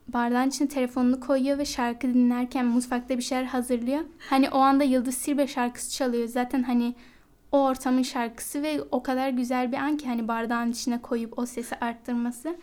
bardağın 0.08 0.48
içine 0.48 0.68
telefonunu 0.68 1.20
koyuyor 1.20 1.58
ve 1.58 1.64
şarkı 1.64 2.14
dinlerken 2.14 2.66
mutfakta 2.66 3.18
bir 3.18 3.22
şeyler 3.22 3.44
hazırlıyor. 3.44 4.00
Hani 4.18 4.50
o 4.50 4.58
anda 4.58 4.84
Yıldız 4.84 5.14
Silbe 5.14 5.46
şarkısı 5.46 5.92
çalıyor. 5.92 6.28
Zaten 6.28 6.62
hani 6.62 6.94
o 7.52 7.64
ortamın 7.64 8.02
şarkısı 8.02 8.62
ve 8.62 8.82
o 8.90 9.02
kadar 9.02 9.28
güzel 9.28 9.72
bir 9.72 9.76
an 9.76 9.96
ki 9.96 10.06
hani 10.06 10.28
bardağın 10.28 10.72
içine 10.72 11.02
koyup 11.02 11.38
o 11.38 11.46
sesi 11.46 11.76
arttırması. 11.76 12.56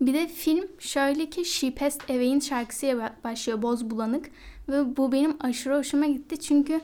Bir 0.00 0.14
de 0.14 0.26
film 0.26 0.64
şöyle 0.78 1.30
ki 1.30 1.44
She 1.44 1.74
Passed 1.74 2.08
Away'in 2.08 2.40
şarkısıyla 2.40 3.16
başlıyor 3.24 3.62
Boz 3.62 3.90
Bulanık. 3.90 4.30
Ve 4.68 4.96
bu 4.96 5.12
benim 5.12 5.36
aşırı 5.40 5.76
hoşuma 5.76 6.06
gitti. 6.06 6.40
Çünkü 6.40 6.80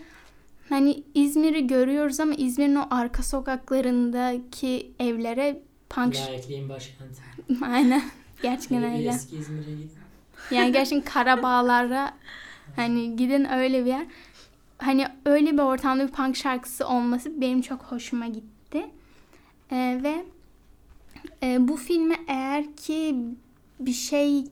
hani 0.68 1.02
İzmir'i 1.14 1.66
görüyoruz 1.66 2.20
ama 2.20 2.34
İzmir'in 2.34 2.76
o 2.76 2.86
arka 2.90 3.22
sokaklarındaki 3.22 4.92
evlere 5.00 5.62
punk... 5.90 6.16
Layıklığın 6.16 6.68
başkenti. 6.68 7.20
Aynen. 7.64 8.02
Gerçekten 8.42 8.84
öyle. 8.84 8.96
öyle. 8.96 9.08
Eski 9.08 9.36
İzmir'e 9.36 9.72
gidin. 9.72 9.90
Yani 10.50 10.72
gerçekten 10.72 11.12
Karabağlar'a 11.12 12.14
hani 12.76 13.16
gidin 13.16 13.52
öyle 13.52 13.84
bir 13.84 13.90
yer. 13.90 14.06
Hani 14.78 15.06
öyle 15.24 15.52
bir 15.52 15.62
ortamda 15.62 16.06
bir 16.06 16.12
punk 16.12 16.36
şarkısı 16.36 16.88
olması 16.88 17.40
benim 17.40 17.62
çok 17.62 17.82
hoşuma 17.82 18.26
gitti. 18.26 18.86
Ee, 19.72 20.00
ve 20.02 20.24
e, 21.42 21.68
bu 21.68 21.76
filmi 21.76 22.16
eğer 22.28 22.76
ki 22.76 23.16
bir 23.80 23.92
şey 23.92 24.44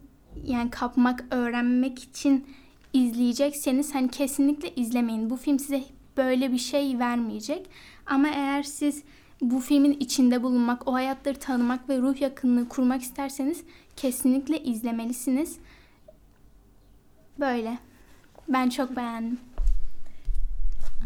yani 0.44 0.71
kapmak, 0.71 1.25
öğrenmek 1.30 2.02
için 2.02 2.47
izleyecekseniz 2.92 3.94
hani 3.94 4.09
kesinlikle 4.09 4.75
izlemeyin. 4.75 5.30
Bu 5.30 5.37
film 5.37 5.59
size 5.59 5.85
böyle 6.16 6.52
bir 6.52 6.59
şey 6.59 6.99
vermeyecek. 6.99 7.71
Ama 8.06 8.28
eğer 8.28 8.62
siz 8.62 9.02
bu 9.40 9.61
filmin 9.61 9.92
içinde 9.92 10.42
bulunmak, 10.42 10.88
o 10.88 10.92
hayatları 10.92 11.38
tanımak 11.38 11.88
ve 11.88 11.99
ruh 11.99 12.21
yakınlığı 12.21 12.68
kurmak 12.68 13.02
isterseniz 13.02 13.62
kesinlikle 13.97 14.62
izlemelisiniz. 14.62 15.59
Böyle. 17.40 17.78
Ben 18.49 18.68
çok 18.68 18.97
beğendim. 18.97 19.40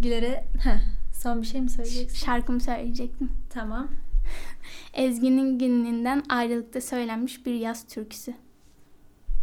Güler'e 0.02 0.44
heh, 0.64 0.80
son 1.22 1.42
bir 1.42 1.46
şey 1.46 1.60
mi 1.60 1.70
söyleyeceksin? 1.70 2.26
Şarkımı 2.26 2.60
söyleyecektim. 2.60 3.30
Tamam. 3.50 3.88
Ezgi'nin 4.94 5.58
gününden 5.58 6.22
ayrılıkta 6.28 6.80
söylenmiş 6.80 7.46
bir 7.46 7.54
yaz 7.54 7.86
türküsü. 7.86 8.34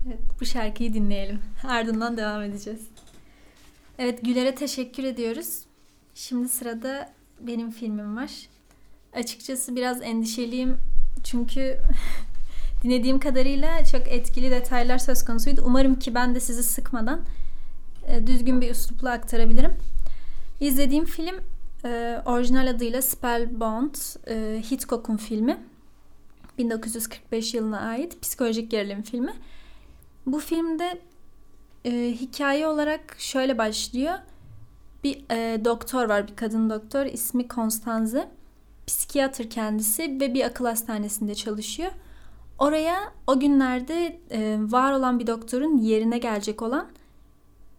Evet, 0.08 0.20
bu 0.42 0.46
şarkıyı 0.46 0.94
dinleyelim. 0.94 1.40
Ardından 1.64 2.18
devam 2.18 2.42
edeceğiz. 2.42 2.88
Evet, 4.00 4.26
Güler'e 4.26 4.56
teşekkür 4.56 5.04
ediyoruz. 5.04 5.60
Şimdi 6.16 6.50
sırada 6.50 7.14
benim 7.40 7.72
filmim 7.72 8.18
var. 8.18 8.32
Açıkçası 9.14 9.76
biraz 9.76 10.02
endişeliyim 10.02 10.78
çünkü 11.24 11.78
dinlediğim 12.84 13.20
kadarıyla 13.20 13.86
çok 13.86 14.08
etkili 14.08 14.52
detaylar 14.52 14.98
söz 14.98 15.26
konusuydu. 15.26 15.64
Umarım 15.66 16.00
ki 16.00 16.16
ben 16.16 16.36
de 16.36 16.40
sizi 16.40 16.64
sıkmadan 16.64 17.22
e, 18.08 18.28
düzgün 18.28 18.62
bir 18.62 18.70
üslupla 18.70 19.12
aktarabilirim. 19.12 19.74
İzlediğim 20.60 21.06
film 21.06 21.36
e, 21.86 22.22
orijinal 22.26 22.68
adıyla 22.68 23.02
Spellbound, 23.02 23.96
e, 24.28 24.62
Hitchcock'un 24.72 25.18
filmi. 25.18 25.58
1945 26.58 27.54
yılına 27.54 27.80
ait 27.80 28.22
psikolojik 28.22 28.72
gerilim 28.72 29.02
filmi. 29.02 29.34
Bu 30.26 30.40
filmde 30.40 31.00
e, 31.86 32.12
hikaye 32.12 32.68
olarak 32.68 33.16
şöyle 33.18 33.58
başlıyor. 33.58 34.14
Bir 35.04 35.26
e, 35.32 35.66
doktor 35.66 36.10
var, 36.10 36.28
bir 36.28 36.36
kadın 36.36 36.70
doktor. 36.70 37.06
ismi 37.06 37.48
Konstanze. 37.48 38.32
Psikiyatr 38.88 39.50
kendisi 39.50 40.04
ve 40.22 40.34
bir 40.34 40.46
akıl 40.46 40.66
hastanesinde 40.66 41.36
çalışıyor. 41.36 41.92
Oraya 42.60 43.14
o 43.28 43.40
günlerde 43.40 44.20
e, 44.32 44.58
var 44.60 44.94
olan 44.94 45.20
bir 45.20 45.28
doktorun 45.28 45.78
yerine 45.78 46.18
gelecek 46.18 46.62
olan 46.62 46.88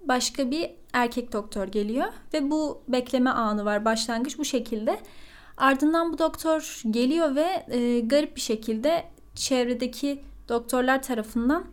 başka 0.01 0.51
bir 0.51 0.71
erkek 0.93 1.33
doktor 1.33 1.67
geliyor 1.67 2.07
ve 2.35 2.51
bu 2.51 2.83
bekleme 2.89 3.31
anı 3.31 3.65
var 3.65 3.85
başlangıç 3.85 4.39
bu 4.39 4.45
şekilde. 4.45 5.01
Ardından 5.57 6.13
bu 6.13 6.19
doktor 6.19 6.83
geliyor 6.91 7.35
ve 7.35 7.67
e, 7.69 8.01
garip 8.01 8.37
bir 8.37 8.41
şekilde 8.41 9.05
çevredeki 9.35 10.23
doktorlar 10.49 11.03
tarafından 11.03 11.65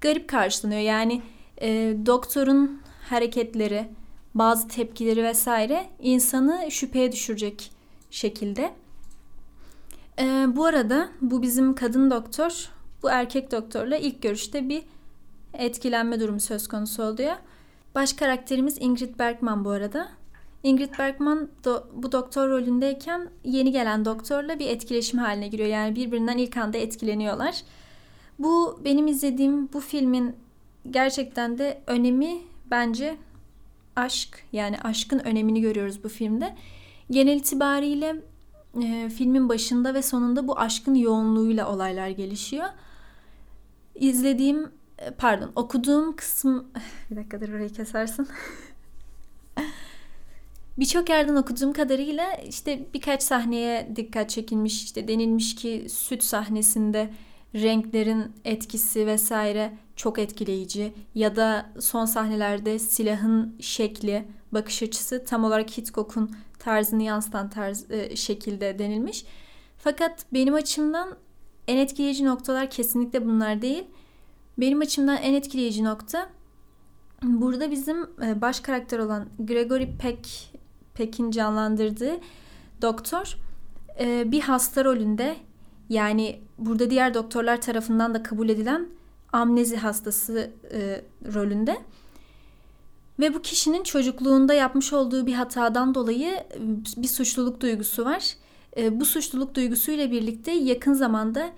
garip 0.00 0.28
karşılanıyor. 0.28 0.80
Yani 0.80 1.22
e, 1.62 1.96
doktorun 2.06 2.82
hareketleri, 3.08 3.88
bazı 4.34 4.68
tepkileri 4.68 5.24
vesaire 5.24 5.86
insanı 6.00 6.70
şüpheye 6.70 7.12
düşürecek 7.12 7.72
şekilde. 8.10 8.72
E, 10.18 10.46
bu 10.56 10.64
arada 10.64 11.08
bu 11.20 11.42
bizim 11.42 11.74
kadın 11.74 12.10
doktor 12.10 12.70
bu 13.02 13.10
erkek 13.10 13.52
doktorla 13.52 13.96
ilk 13.96 14.22
görüşte 14.22 14.68
bir 14.68 14.82
etkilenme 15.54 16.20
durumu 16.20 16.40
söz 16.40 16.68
konusu 16.68 17.02
oluyor. 17.02 17.36
Baş 17.94 18.12
karakterimiz 18.12 18.76
Ingrid 18.80 19.18
Bergman 19.18 19.64
bu 19.64 19.70
arada. 19.70 20.08
Ingrid 20.62 20.98
Bergman 20.98 21.48
do, 21.64 21.88
bu 21.94 22.12
doktor 22.12 22.48
rolündeyken 22.48 23.28
yeni 23.44 23.72
gelen 23.72 24.04
doktorla 24.04 24.58
bir 24.58 24.68
etkileşim 24.68 25.18
haline 25.18 25.48
giriyor. 25.48 25.68
Yani 25.68 25.96
birbirinden 25.96 26.38
ilk 26.38 26.56
anda 26.56 26.78
etkileniyorlar. 26.78 27.62
Bu 28.40 28.80
benim 28.84 29.06
izlediğim 29.06 29.72
bu 29.72 29.80
filmin 29.80 30.36
gerçekten 30.90 31.58
de 31.58 31.82
önemi 31.86 32.38
bence 32.70 33.16
aşk. 33.96 34.44
Yani 34.52 34.78
aşkın 34.78 35.18
önemini 35.18 35.60
görüyoruz 35.60 36.04
bu 36.04 36.08
filmde. 36.08 36.56
Genel 37.10 37.36
itibariyle 37.36 38.16
e, 38.82 39.10
filmin 39.10 39.48
başında 39.48 39.94
ve 39.94 40.02
sonunda 40.02 40.48
bu 40.48 40.58
aşkın 40.58 40.94
yoğunluğuyla 40.94 41.72
olaylar 41.72 42.08
gelişiyor. 42.08 42.66
İzlediğim 43.94 44.70
e, 44.98 45.10
pardon 45.10 45.52
okuduğum 45.56 46.16
kısım 46.16 46.66
bir 47.10 47.16
dakika 47.16 47.40
dur 47.40 47.48
orayı 47.48 47.72
kesersin. 47.72 48.28
Birçok 50.78 51.08
yerden 51.08 51.36
okuduğum 51.36 51.72
kadarıyla 51.72 52.32
işte 52.32 52.86
birkaç 52.94 53.22
sahneye 53.22 53.92
dikkat 53.96 54.30
çekilmiş 54.30 54.84
işte 54.84 55.08
denilmiş 55.08 55.54
ki 55.54 55.86
süt 55.88 56.24
sahnesinde 56.24 57.10
renklerin 57.54 58.32
etkisi 58.44 59.06
vesaire 59.06 59.78
çok 59.96 60.18
etkileyici 60.18 60.92
ya 61.14 61.36
da 61.36 61.70
son 61.80 62.04
sahnelerde 62.04 62.78
silahın 62.78 63.56
şekli, 63.60 64.28
bakış 64.52 64.82
açısı 64.82 65.24
tam 65.24 65.44
olarak 65.44 65.70
Hitchcock'un 65.70 66.30
tarzını 66.58 67.02
yansıtan 67.02 67.50
tarz 67.50 67.90
e, 67.90 68.16
şekilde 68.16 68.78
denilmiş. 68.78 69.24
Fakat 69.78 70.24
benim 70.32 70.54
açımdan 70.54 71.16
en 71.68 71.76
etkileyici 71.76 72.24
noktalar 72.24 72.70
kesinlikle 72.70 73.26
bunlar 73.26 73.62
değil. 73.62 73.84
Benim 74.58 74.80
açımdan 74.80 75.16
en 75.16 75.34
etkileyici 75.34 75.84
nokta 75.84 76.30
burada 77.22 77.70
bizim 77.70 78.02
e, 78.02 78.40
baş 78.40 78.60
karakter 78.60 78.98
olan 78.98 79.28
Gregory 79.38 79.96
Peck 79.98 80.28
Peck'in 80.94 81.30
canlandırdığı 81.30 82.20
doktor 82.82 83.36
e, 84.00 84.32
bir 84.32 84.40
hasta 84.40 84.84
rolünde 84.84 85.36
yani 85.90 86.40
burada 86.58 86.90
diğer 86.90 87.14
doktorlar 87.14 87.60
tarafından 87.60 88.14
da 88.14 88.22
kabul 88.22 88.48
edilen 88.48 88.88
amnezi 89.32 89.76
hastası 89.76 90.50
e, 90.72 91.00
rolünde. 91.34 91.76
Ve 93.20 93.34
bu 93.34 93.42
kişinin 93.42 93.82
çocukluğunda 93.82 94.54
yapmış 94.54 94.92
olduğu 94.92 95.26
bir 95.26 95.34
hatadan 95.34 95.94
dolayı 95.94 96.32
e, 96.32 96.58
bir 96.96 97.08
suçluluk 97.08 97.60
duygusu 97.60 98.04
var. 98.04 98.34
E, 98.76 99.00
bu 99.00 99.04
suçluluk 99.04 99.54
duygusuyla 99.54 100.10
birlikte 100.10 100.52
yakın 100.52 100.92
zamanda 100.92 101.50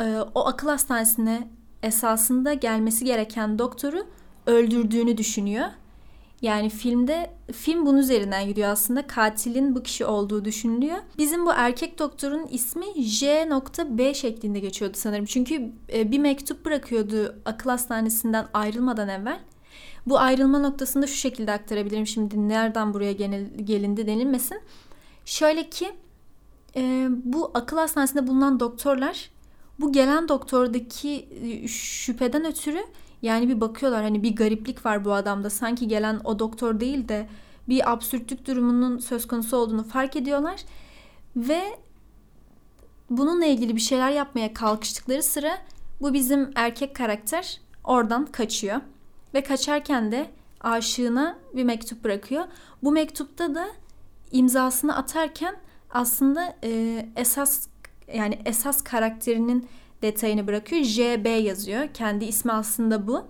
e, 0.00 0.18
o 0.34 0.46
akıl 0.46 0.68
hastanesine 0.68 1.48
esasında 1.82 2.54
gelmesi 2.54 3.04
gereken 3.04 3.58
doktoru 3.58 4.06
öldürdüğünü 4.46 5.16
düşünüyor. 5.16 5.66
Yani 6.42 6.70
filmde 6.70 7.30
film 7.52 7.86
bunun 7.86 7.98
üzerinden 7.98 8.46
gidiyor 8.46 8.68
aslında. 8.68 9.06
Katilin 9.06 9.74
bu 9.74 9.82
kişi 9.82 10.04
olduğu 10.04 10.44
düşünülüyor. 10.44 10.96
Bizim 11.18 11.46
bu 11.46 11.52
erkek 11.52 11.98
doktorun 11.98 12.46
ismi 12.50 13.02
J.B 13.02 14.14
şeklinde 14.14 14.60
geçiyordu 14.60 14.96
sanırım. 14.96 15.24
Çünkü 15.24 15.72
e, 15.92 16.10
bir 16.10 16.18
mektup 16.18 16.64
bırakıyordu 16.64 17.36
akıl 17.44 17.70
hastanesinden 17.70 18.48
ayrılmadan 18.54 19.08
evvel. 19.08 19.40
Bu 20.06 20.18
ayrılma 20.18 20.58
noktasında 20.58 21.06
şu 21.06 21.16
şekilde 21.16 21.52
aktarabilirim. 21.52 22.06
Şimdi 22.06 22.48
nereden 22.48 22.94
buraya 22.94 23.12
gelindi 23.12 24.06
denilmesin. 24.06 24.60
Şöyle 25.24 25.70
ki 25.70 25.90
e, 26.76 27.08
bu 27.10 27.50
akıl 27.54 27.76
hastanesinde 27.76 28.26
bulunan 28.26 28.60
doktorlar 28.60 29.30
bu 29.80 29.92
gelen 29.92 30.28
doktordaki 30.28 31.28
e, 31.42 31.68
şüpheden 31.68 32.44
ötürü 32.44 32.84
yani 33.22 33.48
bir 33.48 33.60
bakıyorlar 33.60 34.02
hani 34.02 34.22
bir 34.22 34.36
gariplik 34.36 34.86
var 34.86 35.04
bu 35.04 35.12
adamda. 35.12 35.50
Sanki 35.50 35.88
gelen 35.88 36.20
o 36.24 36.38
doktor 36.38 36.80
değil 36.80 37.08
de 37.08 37.28
bir 37.68 37.92
absürtlük 37.92 38.46
durumunun 38.46 38.98
söz 38.98 39.26
konusu 39.26 39.56
olduğunu 39.56 39.84
fark 39.84 40.16
ediyorlar. 40.16 40.60
Ve 41.36 41.62
bununla 43.10 43.44
ilgili 43.44 43.76
bir 43.76 43.80
şeyler 43.80 44.10
yapmaya 44.10 44.54
kalkıştıkları 44.54 45.22
sıra 45.22 45.58
bu 46.00 46.14
bizim 46.14 46.50
erkek 46.54 46.96
karakter 46.96 47.60
oradan 47.84 48.26
kaçıyor. 48.26 48.80
Ve 49.34 49.42
kaçarken 49.42 50.12
de 50.12 50.30
aşığına 50.60 51.38
bir 51.54 51.64
mektup 51.64 52.04
bırakıyor. 52.04 52.44
Bu 52.82 52.92
mektupta 52.92 53.54
da 53.54 53.66
imzasını 54.32 54.96
atarken 54.96 55.56
aslında 55.90 56.56
e, 56.64 57.06
esas 57.16 57.68
yani 58.14 58.38
esas 58.44 58.84
karakterinin 58.84 59.68
detayını 60.02 60.46
bırakıyor. 60.46 60.82
JB 60.82 61.44
yazıyor. 61.44 61.88
Kendi 61.94 62.24
ismi 62.24 62.52
aslında 62.52 63.06
bu. 63.06 63.24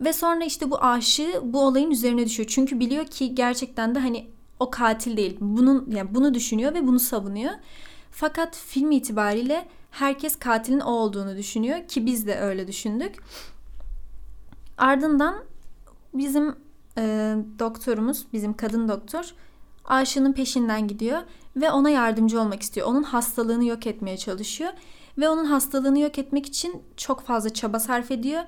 Ve 0.00 0.12
sonra 0.12 0.44
işte 0.44 0.70
bu 0.70 0.84
aşığı 0.84 1.40
bu 1.44 1.60
olayın 1.60 1.90
üzerine 1.90 2.26
düşüyor. 2.26 2.48
Çünkü 2.48 2.80
biliyor 2.80 3.06
ki 3.06 3.34
gerçekten 3.34 3.94
de 3.94 3.98
hani 3.98 4.26
o 4.60 4.70
katil 4.70 5.16
değil. 5.16 5.36
Bunun 5.40 5.90
yani 5.90 6.14
bunu 6.14 6.34
düşünüyor 6.34 6.74
ve 6.74 6.86
bunu 6.86 7.00
savunuyor. 7.00 7.52
Fakat 8.10 8.56
film 8.56 8.90
itibariyle 8.90 9.68
herkes 9.90 10.36
katilin 10.36 10.80
o 10.80 10.90
olduğunu 10.90 11.36
düşünüyor 11.36 11.88
ki 11.88 12.06
biz 12.06 12.26
de 12.26 12.38
öyle 12.38 12.68
düşündük. 12.68 13.14
Ardından 14.78 15.44
bizim 16.14 16.54
e, 16.98 17.34
doktorumuz, 17.58 18.26
bizim 18.32 18.54
kadın 18.56 18.88
doktor 18.88 19.34
aşığının 19.84 20.32
peşinden 20.32 20.88
gidiyor 20.88 21.22
ve 21.56 21.70
ona 21.70 21.90
yardımcı 21.90 22.40
olmak 22.40 22.62
istiyor. 22.62 22.86
Onun 22.86 23.02
hastalığını 23.02 23.64
yok 23.64 23.86
etmeye 23.86 24.16
çalışıyor 24.16 24.72
ve 25.18 25.28
onun 25.28 25.44
hastalığını 25.44 25.98
yok 25.98 26.18
etmek 26.18 26.46
için 26.46 26.82
çok 26.96 27.20
fazla 27.20 27.50
çaba 27.50 27.78
sarf 27.78 28.10
ediyor. 28.10 28.42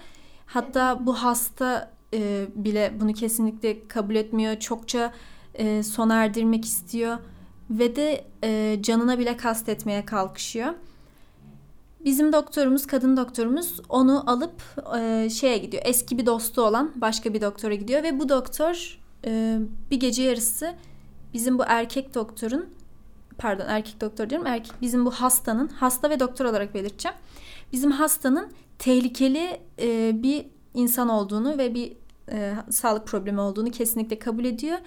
Hatta 0.47 1.07
bu 1.07 1.15
hasta 1.15 1.91
e, 2.15 2.47
bile 2.55 2.93
bunu 3.01 3.13
kesinlikle 3.13 3.89
kabul 3.89 4.15
etmiyor. 4.15 4.57
Çokça 4.57 5.13
e, 5.55 5.83
sona 5.83 6.15
erdirmek 6.15 6.65
istiyor 6.65 7.19
ve 7.71 7.97
de 7.97 8.25
e, 8.45 8.79
canına 8.83 9.19
bile 9.19 9.37
kastetmeye 9.37 10.05
kalkışıyor. 10.05 10.75
Bizim 12.05 12.33
doktorumuz, 12.33 12.87
kadın 12.87 13.17
doktorumuz 13.17 13.81
onu 13.89 14.31
alıp 14.31 14.63
e, 14.99 15.31
şeye 15.31 15.59
gidiyor. 15.59 15.83
Eski 15.87 16.19
bir 16.19 16.27
dostu 16.27 16.63
olan 16.63 16.93
başka 16.97 17.35
bir 17.35 17.41
doktora 17.41 17.75
gidiyor 17.75 18.03
ve 18.03 18.21
bu 18.21 18.29
doktor 18.29 18.99
e, 19.25 19.59
bir 19.91 20.01
gece 20.01 20.23
yarısı 20.23 20.75
bizim 21.35 21.59
bu 21.59 21.63
erkek 21.67 22.15
doktorun 22.15 22.67
pardon 23.39 23.65
erkek 23.69 24.01
doktor 24.01 24.31
diyorum 24.31 24.47
erkek 24.47 24.73
bizim 24.83 25.07
bu 25.07 25.11
hastanın 25.11 25.69
hasta 25.69 26.11
ve 26.11 26.21
doktor 26.21 26.45
olarak 26.45 26.75
belirteceğim. 26.75 27.17
Bizim 27.73 27.91
hastanın 27.91 28.49
tehlikeli 28.79 29.61
e, 29.81 30.11
bir 30.23 30.47
insan 30.75 31.09
olduğunu 31.09 31.59
ve 31.59 31.75
bir 31.75 31.93
e, 32.33 32.55
sağlık 32.71 33.07
problemi 33.07 33.41
olduğunu 33.41 33.71
kesinlikle 33.71 34.19
kabul 34.19 34.45
ediyor 34.45 34.79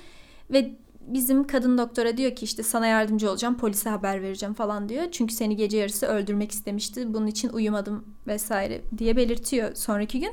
ve 0.52 0.76
bizim 1.08 1.48
kadın 1.48 1.78
doktora 1.78 2.18
diyor 2.18 2.36
ki 2.36 2.46
işte 2.46 2.64
sana 2.64 2.88
yardımcı 2.88 3.30
olacağım 3.30 3.58
polise 3.58 3.90
haber 3.90 4.22
vereceğim 4.22 4.54
falan 4.54 4.90
diyor. 4.90 5.06
Çünkü 5.12 5.34
seni 5.34 5.56
gece 5.56 5.78
yarısı 5.78 6.06
öldürmek 6.06 6.52
istemişti. 6.52 7.14
Bunun 7.14 7.28
için 7.28 7.50
uyumadım 7.50 8.06
vesaire 8.28 8.82
diye 8.98 9.18
belirtiyor 9.18 9.76
sonraki 9.76 10.20
gün. 10.20 10.32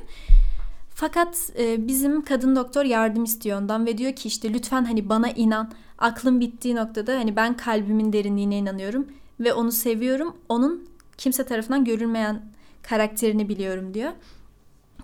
Fakat 0.99 1.51
e, 1.59 1.87
bizim 1.87 2.21
kadın 2.25 2.55
doktor 2.55 2.85
yardım 2.85 3.23
istiyor 3.23 3.61
ondan 3.61 3.85
ve 3.85 3.97
diyor 3.97 4.13
ki 4.13 4.27
işte 4.27 4.53
lütfen 4.53 4.85
hani 4.85 5.09
bana 5.09 5.29
inan. 5.29 5.71
Aklım 5.97 6.39
bittiği 6.39 6.75
noktada 6.75 7.15
hani 7.15 7.35
ben 7.35 7.57
kalbimin 7.57 8.13
derinliğine 8.13 8.57
inanıyorum 8.57 9.07
ve 9.39 9.53
onu 9.53 9.71
seviyorum. 9.71 10.35
Onun 10.49 10.89
kimse 11.17 11.45
tarafından 11.45 11.85
görülmeyen 11.85 12.41
karakterini 12.83 13.49
biliyorum 13.49 13.93
diyor. 13.93 14.11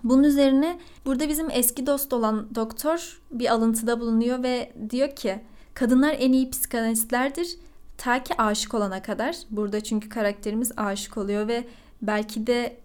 Bunun 0.03 0.23
üzerine 0.23 0.79
burada 1.05 1.29
bizim 1.29 1.47
eski 1.51 1.87
dost 1.87 2.13
olan 2.13 2.55
doktor 2.55 3.21
bir 3.31 3.53
alıntıda 3.53 3.99
bulunuyor 3.99 4.43
ve 4.43 4.73
diyor 4.89 5.15
ki 5.15 5.39
kadınlar 5.73 6.15
en 6.19 6.31
iyi 6.31 6.49
psikanalistlerdir 6.49 7.57
ta 7.97 8.23
ki 8.23 8.33
aşık 8.37 8.73
olana 8.73 9.01
kadar. 9.01 9.35
Burada 9.49 9.81
çünkü 9.81 10.09
karakterimiz 10.09 10.71
aşık 10.77 11.17
oluyor 11.17 11.47
ve 11.47 11.67
belki 12.01 12.47
de 12.47 12.77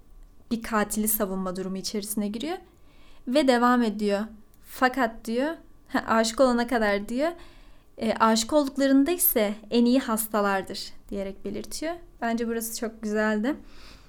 bir 0.51 0.63
katili 0.63 1.09
savunma 1.09 1.57
durumu 1.57 1.77
içerisine 1.77 2.29
giriyor 2.29 2.57
ve 3.35 3.49
devam 3.49 3.83
ediyor. 3.83 4.21
Fakat 4.67 5.25
diyor 5.25 5.55
aşık 6.07 6.41
olana 6.41 6.67
kadar 6.67 7.09
diyor 7.09 7.33
e, 8.01 8.15
aşık 8.15 8.53
olduklarında 8.53 9.11
ise 9.11 9.55
en 9.71 9.85
iyi 9.85 10.01
hastalardır 10.01 10.93
diyerek 11.09 11.45
belirtiyor. 11.45 11.95
Bence 12.23 12.49
burası 12.49 12.81
çok 12.81 13.03
güzeldi. 13.03 13.57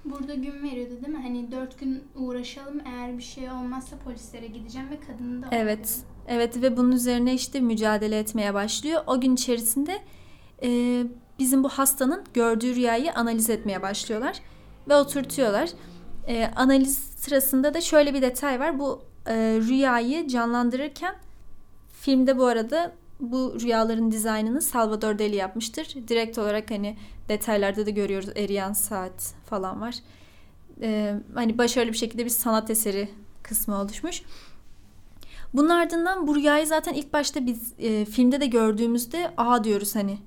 Burada 0.06 0.34
gün 0.34 0.64
veriyordu 0.64 0.92
değil 0.92 1.18
mi? 1.18 1.22
Hani 1.24 1.52
dört 1.52 1.80
gün 1.80 2.04
uğraşalım 2.16 2.82
eğer 2.86 3.18
bir 3.18 3.24
şey 3.24 3.52
olmazsa 3.52 3.98
polislere 3.98 4.48
gideceğim 4.48 4.90
ve 4.90 5.00
kadını 5.00 5.44
da 5.44 5.48
Evet. 5.52 6.00
Evet 6.28 6.62
ve 6.62 6.78
bunun 6.78 6.92
üzerine 6.92 7.34
işte 7.34 7.60
mücadele 7.60 8.20
etmeye 8.20 8.54
başlıyor. 8.54 9.04
O 9.08 9.22
gün 9.22 9.34
içerisinde 9.34 10.00
e, 10.64 11.04
bizim 11.40 11.64
bu 11.64 11.70
hastanın 11.70 12.24
gördüğü 12.34 12.76
rüyayı 12.76 13.14
analiz 13.14 13.50
etmeye 13.50 13.82
başlıyorlar 13.82 14.40
ve 14.90 14.96
oturtuyorlar. 14.96 15.70
E, 16.28 16.46
analiz 16.56 16.98
sırasında 16.98 17.74
da 17.74 17.82
şöyle 17.82 18.14
bir 18.14 18.22
detay 18.22 18.60
var. 18.60 18.80
Bu 18.80 19.02
e, 19.28 19.34
rüyayı 19.68 20.28
canlandırırken 20.28 21.16
filmde 21.94 22.38
bu 22.38 22.46
arada 22.46 22.92
bu 23.22 23.58
rüyaların 23.62 24.12
dizaynını 24.12 24.62
Salvador 24.62 25.20
Dali 25.20 25.36
yapmıştır. 25.36 25.96
Direkt 26.08 26.38
olarak 26.38 26.72
hani 26.72 26.98
detaylarda 27.30 27.86
da 27.86 27.90
görüyoruz 27.90 28.30
eriyen 28.36 28.74
saat 28.74 29.34
falan 29.46 29.82
var. 29.82 29.96
Ee, 30.82 31.16
hani 31.36 31.58
başarılı 31.58 31.92
bir 31.92 31.98
şekilde 31.98 32.26
bir 32.26 32.30
sanat 32.30 32.70
eseri 32.70 33.10
kısmı 33.44 33.82
oluşmuş. 33.82 34.22
Bunun 35.54 35.70
ardından 35.70 36.28
bu 36.28 36.36
rüyayı 36.36 36.68
zaten 36.68 36.94
ilk 36.94 37.14
başta 37.14 37.46
biz 37.46 37.74
e, 37.80 38.06
filmde 38.06 38.42
de 38.42 38.46
gördüğümüzde 38.46 39.32
a 39.38 39.64
diyoruz 39.64 39.96
hani 39.96 40.18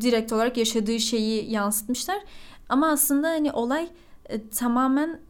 direkt 0.00 0.32
olarak 0.32 0.56
yaşadığı 0.56 1.00
şeyi 1.00 1.50
yansıtmışlar. 1.50 2.18
Ama 2.68 2.90
aslında 2.90 3.28
hani 3.28 3.52
olay 3.52 3.88
e, 4.28 4.48
tamamen 4.48 5.20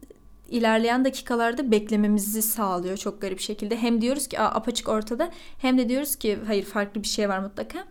ilerleyen 0.49 1.05
dakikalarda 1.05 1.71
beklememizi 1.71 2.41
sağlıyor 2.41 2.97
çok 2.97 3.21
garip 3.21 3.39
şekilde. 3.39 3.77
Hem 3.77 4.01
diyoruz 4.01 4.27
ki 4.27 4.39
apaçık 4.39 4.89
ortada 4.89 5.31
hem 5.57 5.77
de 5.77 5.89
diyoruz 5.89 6.15
ki 6.15 6.39
hayır 6.47 6.65
farklı 6.65 7.03
bir 7.03 7.07
şey 7.07 7.29
var 7.29 7.39
mutlaka. 7.39 7.83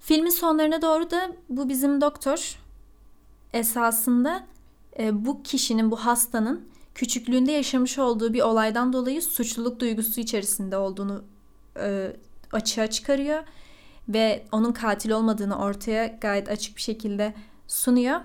Filmin 0.00 0.30
sonlarına 0.30 0.82
doğru 0.82 1.10
da 1.10 1.32
bu 1.48 1.68
bizim 1.68 2.00
doktor 2.00 2.58
esasında 3.52 4.46
e, 4.98 5.24
bu 5.24 5.42
kişinin, 5.42 5.90
bu 5.90 5.96
hastanın 5.96 6.68
küçüklüğünde 6.94 7.52
yaşamış 7.52 7.98
olduğu 7.98 8.32
bir 8.32 8.42
olaydan 8.42 8.92
dolayı 8.92 9.22
suçluluk 9.22 9.80
duygusu 9.80 10.20
içerisinde 10.20 10.76
olduğunu 10.76 11.24
e, 11.80 12.12
açığa 12.52 12.86
çıkarıyor 12.86 13.44
ve 14.08 14.44
onun 14.52 14.72
katil 14.72 15.10
olmadığını 15.10 15.58
ortaya 15.58 16.06
gayet 16.06 16.48
açık 16.48 16.76
bir 16.76 16.82
şekilde 16.82 17.34
sunuyor. 17.66 18.20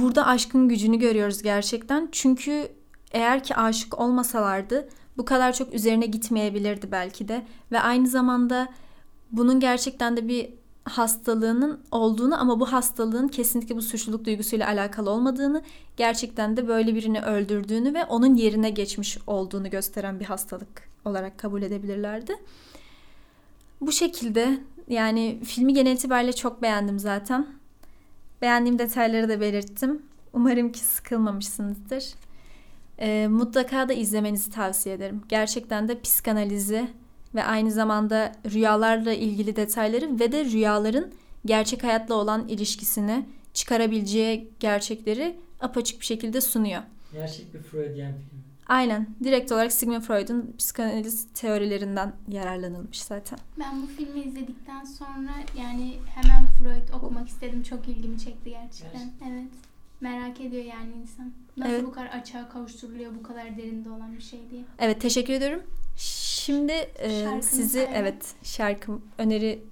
Burada 0.00 0.26
aşkın 0.26 0.68
gücünü 0.68 0.98
görüyoruz 0.98 1.42
gerçekten. 1.42 2.08
Çünkü 2.12 2.68
eğer 3.12 3.44
ki 3.44 3.56
aşık 3.56 4.00
olmasalardı 4.00 4.88
bu 5.16 5.24
kadar 5.24 5.52
çok 5.52 5.74
üzerine 5.74 6.06
gitmeyebilirdi 6.06 6.92
belki 6.92 7.28
de 7.28 7.46
ve 7.72 7.80
aynı 7.80 8.08
zamanda 8.08 8.68
bunun 9.32 9.60
gerçekten 9.60 10.16
de 10.16 10.28
bir 10.28 10.50
hastalığının 10.84 11.80
olduğunu 11.90 12.40
ama 12.40 12.60
bu 12.60 12.72
hastalığın 12.72 13.28
kesinlikle 13.28 13.76
bu 13.76 13.82
suçluluk 13.82 14.24
duygusuyla 14.24 14.66
alakalı 14.66 15.10
olmadığını, 15.10 15.62
gerçekten 15.96 16.56
de 16.56 16.68
böyle 16.68 16.94
birini 16.94 17.20
öldürdüğünü 17.20 17.94
ve 17.94 18.04
onun 18.04 18.34
yerine 18.34 18.70
geçmiş 18.70 19.18
olduğunu 19.26 19.70
gösteren 19.70 20.20
bir 20.20 20.24
hastalık 20.24 20.88
olarak 21.04 21.38
kabul 21.38 21.62
edebilirlerdi. 21.62 22.36
Bu 23.80 23.92
şekilde 23.92 24.60
yani 24.88 25.40
filmi 25.44 25.74
genel 25.74 25.92
itibariyle 25.92 26.32
çok 26.32 26.62
beğendim 26.62 26.98
zaten. 26.98 27.46
Beğendiğim 28.42 28.78
detayları 28.78 29.28
da 29.28 29.40
belirttim. 29.40 30.02
Umarım 30.32 30.72
ki 30.72 30.80
sıkılmamışsınızdır. 30.80 32.04
E, 32.98 33.26
mutlaka 33.28 33.88
da 33.88 33.92
izlemenizi 33.92 34.50
tavsiye 34.50 34.94
ederim. 34.94 35.22
Gerçekten 35.28 35.88
de 35.88 36.00
psikanalizi 36.00 36.88
ve 37.34 37.44
aynı 37.44 37.70
zamanda 37.70 38.32
rüyalarla 38.52 39.12
ilgili 39.12 39.56
detayları 39.56 40.20
ve 40.20 40.32
de 40.32 40.44
rüyaların 40.44 41.12
gerçek 41.44 41.84
hayatla 41.84 42.14
olan 42.14 42.48
ilişkisini 42.48 43.26
çıkarabileceği 43.54 44.50
gerçekleri 44.60 45.36
apaçık 45.60 46.00
bir 46.00 46.06
şekilde 46.06 46.40
sunuyor. 46.40 46.82
Gerçek 47.12 47.54
bir 47.54 47.58
Freudian 47.58 48.12
film. 48.12 48.45
Aynen. 48.68 49.06
Direkt 49.24 49.52
olarak 49.52 49.72
Sigmund 49.72 50.02
Freud'un 50.02 50.54
psikanaliz 50.58 51.26
teorilerinden 51.34 52.12
yararlanılmış 52.28 53.02
zaten. 53.02 53.38
Ben 53.58 53.82
bu 53.82 53.86
filmi 53.86 54.20
izledikten 54.20 54.84
sonra 54.84 55.30
yani 55.58 55.98
hemen 56.06 56.46
Freud 56.46 56.94
okumak 56.94 57.28
istedim. 57.28 57.62
Çok 57.62 57.88
ilgimi 57.88 58.18
çekti 58.18 58.50
gerçekten. 58.50 59.00
Evet. 59.00 59.32
evet. 59.32 59.50
Merak 60.00 60.40
ediyor 60.40 60.64
yani 60.64 60.92
insan. 61.02 61.32
Nasıl 61.56 61.72
evet. 61.72 61.84
bu 61.84 61.92
kadar 61.92 62.06
açığa 62.06 62.48
kavuşturuluyor 62.48 63.14
bu 63.14 63.22
kadar 63.22 63.56
derinde 63.56 63.90
olan 63.90 64.16
bir 64.16 64.22
şey 64.22 64.40
diye. 64.50 64.64
Evet 64.78 65.00
teşekkür 65.00 65.32
ediyorum. 65.32 65.62
Şimdi 65.96 66.72
e, 66.98 67.42
sizi 67.42 67.68
söyle. 67.68 67.92
evet 67.94 68.34
şarkı 68.42 68.92
öneri 69.18 69.62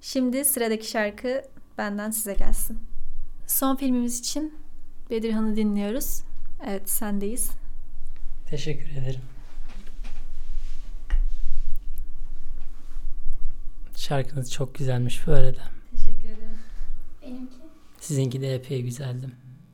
şimdi 0.00 0.44
sıradaki 0.44 0.90
şarkı 0.90 1.42
benden 1.78 2.10
size 2.10 2.34
gelsin. 2.34 2.78
Son 3.46 3.76
filmimiz 3.76 4.20
için 4.20 4.54
Bedirhan'ı 5.10 5.56
dinliyoruz. 5.56 6.22
Evet 6.66 6.90
sendeyiz. 6.90 7.50
Teşekkür 8.54 8.90
ederim. 8.90 9.20
Şarkınız 13.96 14.52
çok 14.52 14.74
güzelmiş 14.74 15.26
bu 15.26 15.32
arada. 15.32 15.62
Teşekkür 15.90 16.24
ederim. 16.24 16.58
Benimki? 17.22 17.56
Sizinki 18.00 18.40
de 18.40 18.54
epey 18.54 18.82
güzeldi. 18.82 19.26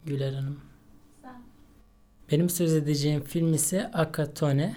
Güler 0.07 0.33
Hanım. 0.33 0.61
Benim 2.33 2.51
söz 2.51 2.75
edeceğim 2.75 3.25
film 3.25 3.55
ise 3.55 3.91
Akatone. 3.93 4.77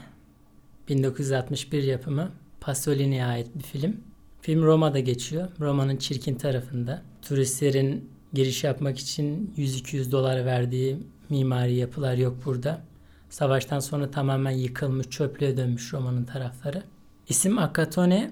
1961 0.89 1.83
yapımı. 1.83 2.31
Pasolini'ye 2.61 3.25
ait 3.25 3.47
bir 3.55 3.63
film. 3.63 3.97
Film 4.41 4.63
Roma'da 4.63 4.99
geçiyor. 4.99 5.47
Roma'nın 5.59 5.97
çirkin 5.97 6.35
tarafında. 6.35 7.01
Turistlerin 7.21 8.09
giriş 8.33 8.63
yapmak 8.63 8.99
için 8.99 9.53
100-200 9.57 10.11
dolar 10.11 10.45
verdiği 10.45 10.97
mimari 11.29 11.75
yapılar 11.75 12.17
yok 12.17 12.45
burada. 12.45 12.92
Savaştan 13.33 13.79
sonra 13.79 14.11
tamamen 14.11 14.51
yıkılmış, 14.51 15.09
çöplüğe 15.09 15.57
dönmüş 15.57 15.93
Roma'nın 15.93 16.23
tarafları. 16.23 16.83
İsim 17.29 17.57
Akatone 17.57 18.31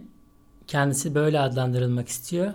kendisi 0.67 1.15
böyle 1.15 1.39
adlandırılmak 1.39 2.07
istiyor. 2.07 2.53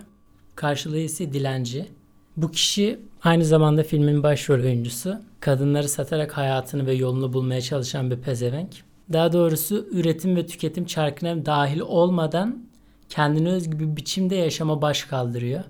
Karşılığı 0.54 0.98
ise 0.98 1.32
dilenci. 1.32 1.88
Bu 2.36 2.50
kişi 2.50 3.00
aynı 3.22 3.44
zamanda 3.44 3.82
filmin 3.82 4.22
başrol 4.22 4.64
oyuncusu. 4.64 5.20
Kadınları 5.40 5.88
satarak 5.88 6.36
hayatını 6.36 6.86
ve 6.86 6.94
yolunu 6.94 7.32
bulmaya 7.32 7.60
çalışan 7.60 8.10
bir 8.10 8.16
pezevenk. 8.16 8.70
Daha 9.12 9.32
doğrusu 9.32 9.88
üretim 9.90 10.36
ve 10.36 10.46
tüketim 10.46 10.84
çarkına 10.84 11.46
dahil 11.46 11.80
olmadan 11.80 12.64
kendine 13.08 13.48
özgü 13.48 13.78
bir 13.78 13.96
biçimde 13.96 14.34
yaşama 14.34 14.82
baş 14.82 15.04
kaldırıyor. 15.04 15.64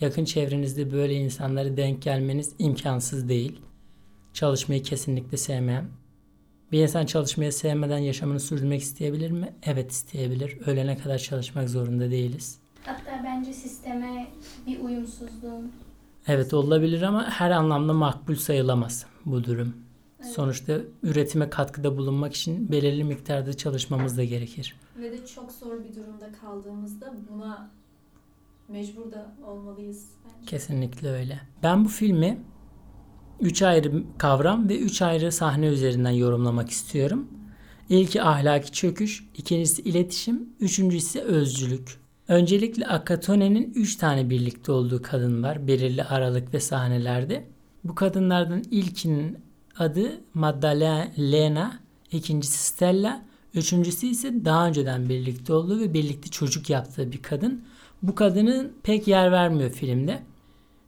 Yakın 0.00 0.24
çevrenizde 0.24 0.92
böyle 0.92 1.14
insanlara 1.14 1.76
denk 1.76 2.02
gelmeniz 2.02 2.54
imkansız 2.58 3.28
değil. 3.28 3.60
Çalışmayı 4.34 4.82
kesinlikle 4.82 5.36
sevmeyen. 5.36 5.99
Bir 6.72 6.82
insan 6.82 7.06
çalışmayı 7.06 7.52
sevmeden 7.52 7.98
yaşamını 7.98 8.40
sürdürmek 8.40 8.82
isteyebilir 8.82 9.30
mi? 9.30 9.54
Evet 9.62 9.90
isteyebilir. 9.90 10.58
Ölene 10.66 10.98
kadar 10.98 11.18
çalışmak 11.18 11.70
zorunda 11.70 12.10
değiliz. 12.10 12.58
Hatta 12.84 13.22
bence 13.24 13.52
sisteme 13.52 14.26
bir 14.66 14.80
uyumsuzluğun 14.80 15.72
Evet 16.26 16.54
olabilir 16.54 17.02
ama 17.02 17.30
her 17.30 17.50
anlamda 17.50 17.92
makbul 17.92 18.34
sayılamaz 18.34 19.06
bu 19.26 19.44
durum. 19.44 19.74
Evet. 20.20 20.32
Sonuçta 20.32 20.78
üretime 21.02 21.50
katkıda 21.50 21.96
bulunmak 21.96 22.34
için 22.34 22.72
belirli 22.72 23.04
miktarda 23.04 23.54
çalışmamız 23.56 24.16
da 24.18 24.24
gerekir. 24.24 24.76
Ve 24.96 25.12
de 25.12 25.26
çok 25.26 25.52
zor 25.52 25.84
bir 25.84 25.96
durumda 25.96 26.32
kaldığımızda 26.40 27.14
buna 27.30 27.70
mecbur 28.68 29.12
da 29.12 29.34
olmalıyız 29.46 30.08
bence. 30.24 30.46
Kesinlikle 30.50 31.08
öyle. 31.10 31.40
Ben 31.62 31.84
bu 31.84 31.88
filmi 31.88 32.38
üç 33.40 33.62
ayrı 33.62 34.02
kavram 34.18 34.68
ve 34.68 34.78
üç 34.78 35.02
ayrı 35.02 35.32
sahne 35.32 35.66
üzerinden 35.66 36.10
yorumlamak 36.10 36.70
istiyorum. 36.70 37.28
İlki 37.88 38.22
ahlaki 38.22 38.72
çöküş, 38.72 39.24
ikincisi 39.36 39.82
iletişim, 39.82 40.48
üçüncüsü 40.60 41.20
özcülük. 41.20 42.00
Öncelikle 42.28 42.86
Akatone'nin 42.86 43.72
3 43.74 43.96
tane 43.96 44.30
birlikte 44.30 44.72
olduğu 44.72 45.02
kadın 45.02 45.42
var 45.42 45.66
belirli 45.66 46.04
aralık 46.04 46.54
ve 46.54 46.60
sahnelerde. 46.60 47.44
Bu 47.84 47.94
kadınlardan 47.94 48.62
ilkinin 48.70 49.38
adı 49.78 50.20
Maddalena, 50.34 51.80
ikincisi 52.12 52.58
Stella, 52.58 53.22
üçüncüsü 53.54 54.06
ise 54.06 54.44
daha 54.44 54.68
önceden 54.68 55.08
birlikte 55.08 55.52
olduğu 55.52 55.80
ve 55.80 55.94
birlikte 55.94 56.30
çocuk 56.30 56.70
yaptığı 56.70 57.12
bir 57.12 57.22
kadın. 57.22 57.64
Bu 58.02 58.14
kadının 58.14 58.72
pek 58.82 59.08
yer 59.08 59.32
vermiyor 59.32 59.70
filmde. 59.70 60.22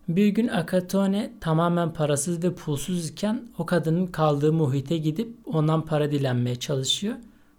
Bir 0.08 0.28
gün 0.28 0.48
Akatone 0.48 1.32
tamamen 1.40 1.92
parasız 1.92 2.44
ve 2.44 2.54
pulsuz 2.54 3.08
iken 3.08 3.42
o 3.58 3.66
kadının 3.66 4.06
kaldığı 4.06 4.52
muhite 4.52 4.96
gidip 4.96 5.36
ondan 5.46 5.86
para 5.86 6.10
dilenmeye 6.10 6.56
çalışıyor. 6.56 7.14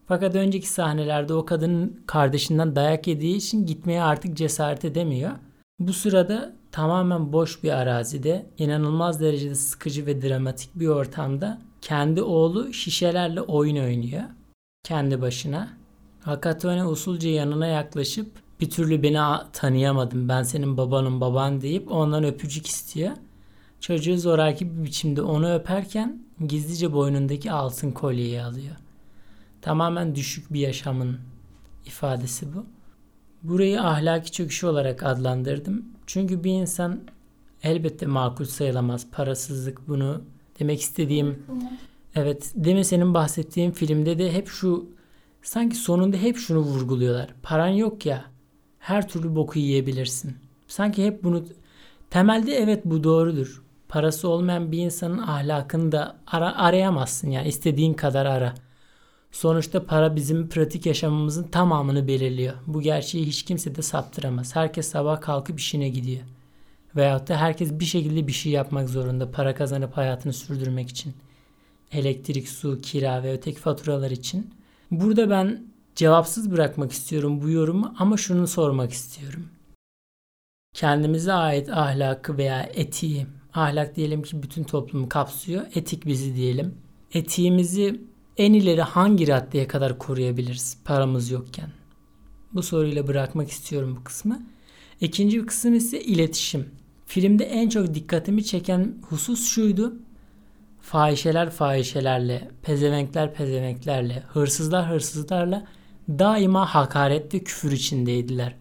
Fakat 0.07 0.35
önceki 0.35 0.69
sahnelerde 0.69 1.33
o 1.33 1.45
kadının 1.45 1.99
kardeşinden 2.07 2.75
dayak 2.75 3.07
yediği 3.07 3.35
için 3.35 3.65
gitmeye 3.65 4.03
artık 4.03 4.37
cesaret 4.37 4.85
edemiyor. 4.85 5.31
Bu 5.79 5.93
sırada 5.93 6.53
tamamen 6.71 7.33
boş 7.33 7.63
bir 7.63 7.71
arazide, 7.71 8.45
inanılmaz 8.57 9.21
derecede 9.21 9.55
sıkıcı 9.55 10.05
ve 10.05 10.21
dramatik 10.21 10.75
bir 10.75 10.87
ortamda 10.87 11.61
kendi 11.81 12.21
oğlu 12.21 12.73
şişelerle 12.73 13.41
oyun 13.41 13.77
oynuyor. 13.77 14.23
Kendi 14.83 15.21
başına. 15.21 15.69
Hakatone 16.21 16.85
usulca 16.85 17.29
yanına 17.29 17.67
yaklaşıp 17.67 18.42
bir 18.63 18.69
türlü 18.69 19.03
beni 19.03 19.19
tanıyamadım 19.53 20.29
ben 20.29 20.43
senin 20.43 20.77
babanın 20.77 21.21
baban 21.21 21.61
deyip 21.61 21.91
ondan 21.91 22.23
öpücük 22.23 22.67
istiyor. 22.67 23.11
Çocuğu 23.79 24.17
zoraki 24.17 24.77
bir 24.77 24.83
biçimde 24.83 25.21
onu 25.21 25.53
öperken 25.53 26.23
gizlice 26.47 26.93
boynundaki 26.93 27.51
altın 27.51 27.91
kolyeyi 27.91 28.41
alıyor. 28.41 28.75
Tamamen 29.61 30.15
düşük 30.15 30.53
bir 30.53 30.59
yaşamın 30.59 31.19
ifadesi 31.85 32.53
bu. 32.53 32.65
Burayı 33.43 33.81
ahlaki 33.81 34.31
çöküşü 34.31 34.67
olarak 34.67 35.03
adlandırdım. 35.03 35.85
Çünkü 36.07 36.43
bir 36.43 36.51
insan 36.51 36.99
elbette 37.63 38.05
makul 38.05 38.45
sayılamaz. 38.45 39.07
Parasızlık 39.11 39.87
bunu 39.87 40.21
demek 40.59 40.81
istediğim 40.81 41.43
evet 42.15 42.51
demin 42.55 42.83
senin 42.83 43.13
bahsettiğin 43.13 43.71
filmde 43.71 44.19
de 44.19 44.33
hep 44.33 44.47
şu 44.47 44.89
sanki 45.41 45.75
sonunda 45.75 46.17
hep 46.17 46.37
şunu 46.37 46.59
vurguluyorlar. 46.59 47.29
Paran 47.41 47.67
yok 47.67 48.05
ya 48.05 48.32
her 48.83 49.07
türlü 49.07 49.35
boku 49.35 49.59
yiyebilirsin. 49.59 50.37
Sanki 50.67 51.05
hep 51.05 51.23
bunu 51.23 51.43
temelde 52.09 52.55
evet 52.55 52.85
bu 52.85 53.03
doğrudur. 53.03 53.63
Parası 53.89 54.27
olmayan 54.29 54.71
bir 54.71 54.77
insanın 54.77 55.17
ahlakını 55.17 55.91
da 55.91 56.15
ara, 56.27 56.57
arayamazsın 56.57 57.29
yani 57.29 57.47
istediğin 57.47 57.93
kadar 57.93 58.25
ara. 58.25 58.53
Sonuçta 59.31 59.85
para 59.85 60.15
bizim 60.15 60.49
pratik 60.49 60.85
yaşamımızın 60.85 61.43
tamamını 61.43 62.07
belirliyor. 62.07 62.53
Bu 62.67 62.81
gerçeği 62.81 63.25
hiç 63.25 63.43
kimse 63.43 63.75
de 63.75 63.81
saptıramaz. 63.81 64.55
Herkes 64.55 64.87
sabah 64.87 65.21
kalkıp 65.21 65.59
işine 65.59 65.89
gidiyor. 65.89 66.23
Veyahut 66.95 67.27
da 67.29 67.37
herkes 67.37 67.79
bir 67.79 67.85
şekilde 67.85 68.27
bir 68.27 68.33
şey 68.33 68.51
yapmak 68.51 68.89
zorunda 68.89 69.31
para 69.31 69.55
kazanıp 69.55 69.97
hayatını 69.97 70.33
sürdürmek 70.33 70.89
için. 70.89 71.13
Elektrik, 71.91 72.49
su, 72.49 72.81
kira 72.81 73.23
ve 73.23 73.33
öteki 73.33 73.59
faturalar 73.59 74.11
için. 74.11 74.53
Burada 74.91 75.29
ben 75.29 75.72
cevapsız 75.95 76.51
bırakmak 76.51 76.91
istiyorum 76.91 77.41
bu 77.41 77.49
yorumu 77.49 77.95
ama 77.99 78.17
şunu 78.17 78.47
sormak 78.47 78.91
istiyorum. 78.91 79.47
Kendimize 80.73 81.33
ait 81.33 81.69
ahlakı 81.69 82.37
veya 82.37 82.69
etiği, 82.73 83.27
ahlak 83.53 83.95
diyelim 83.95 84.23
ki 84.23 84.43
bütün 84.43 84.63
toplumu 84.63 85.09
kapsıyor, 85.09 85.65
etik 85.75 86.05
bizi 86.05 86.35
diyelim. 86.35 86.77
Etiğimizi 87.13 88.01
en 88.37 88.53
ileri 88.53 88.81
hangi 88.81 89.27
raddeye 89.27 89.67
kadar 89.67 89.97
koruyabiliriz 89.97 90.77
paramız 90.85 91.31
yokken? 91.31 91.69
Bu 92.53 92.63
soruyla 92.63 93.07
bırakmak 93.07 93.49
istiyorum 93.49 93.97
bu 93.99 94.03
kısmı. 94.03 94.41
İkinci 95.01 95.41
bir 95.41 95.47
kısım 95.47 95.73
ise 95.73 96.01
iletişim. 96.01 96.69
Filmde 97.05 97.45
en 97.45 97.69
çok 97.69 97.93
dikkatimi 97.93 98.45
çeken 98.45 98.95
husus 99.09 99.47
şuydu. 99.47 99.95
Fahişeler 100.81 101.49
fahişelerle, 101.49 102.51
pezevenkler 102.61 103.33
pezevenklerle, 103.33 104.23
hırsızlar 104.27 104.89
hırsızlarla 104.89 105.67
daima 106.09 106.65
hakaret 106.75 107.33
ve 107.33 107.39
küfür 107.39 107.71
içindeydiler. 107.71 108.55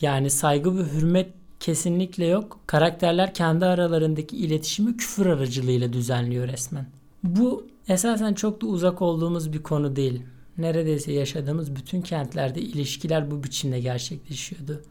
Yani 0.00 0.30
saygı 0.30 0.78
ve 0.78 0.82
hürmet 0.92 1.32
kesinlikle 1.60 2.26
yok. 2.26 2.60
Karakterler 2.66 3.34
kendi 3.34 3.66
aralarındaki 3.66 4.36
iletişimi 4.36 4.96
küfür 4.96 5.26
aracılığıyla 5.26 5.92
düzenliyor 5.92 6.48
resmen. 6.48 6.86
Bu 7.22 7.66
esasen 7.88 8.34
çok 8.34 8.62
da 8.62 8.66
uzak 8.66 9.02
olduğumuz 9.02 9.52
bir 9.52 9.62
konu 9.62 9.96
değil. 9.96 10.22
Neredeyse 10.58 11.12
yaşadığımız 11.12 11.76
bütün 11.76 12.02
kentlerde 12.02 12.60
ilişkiler 12.60 13.30
bu 13.30 13.44
biçimde 13.44 13.80
gerçekleşiyordu. 13.80 14.82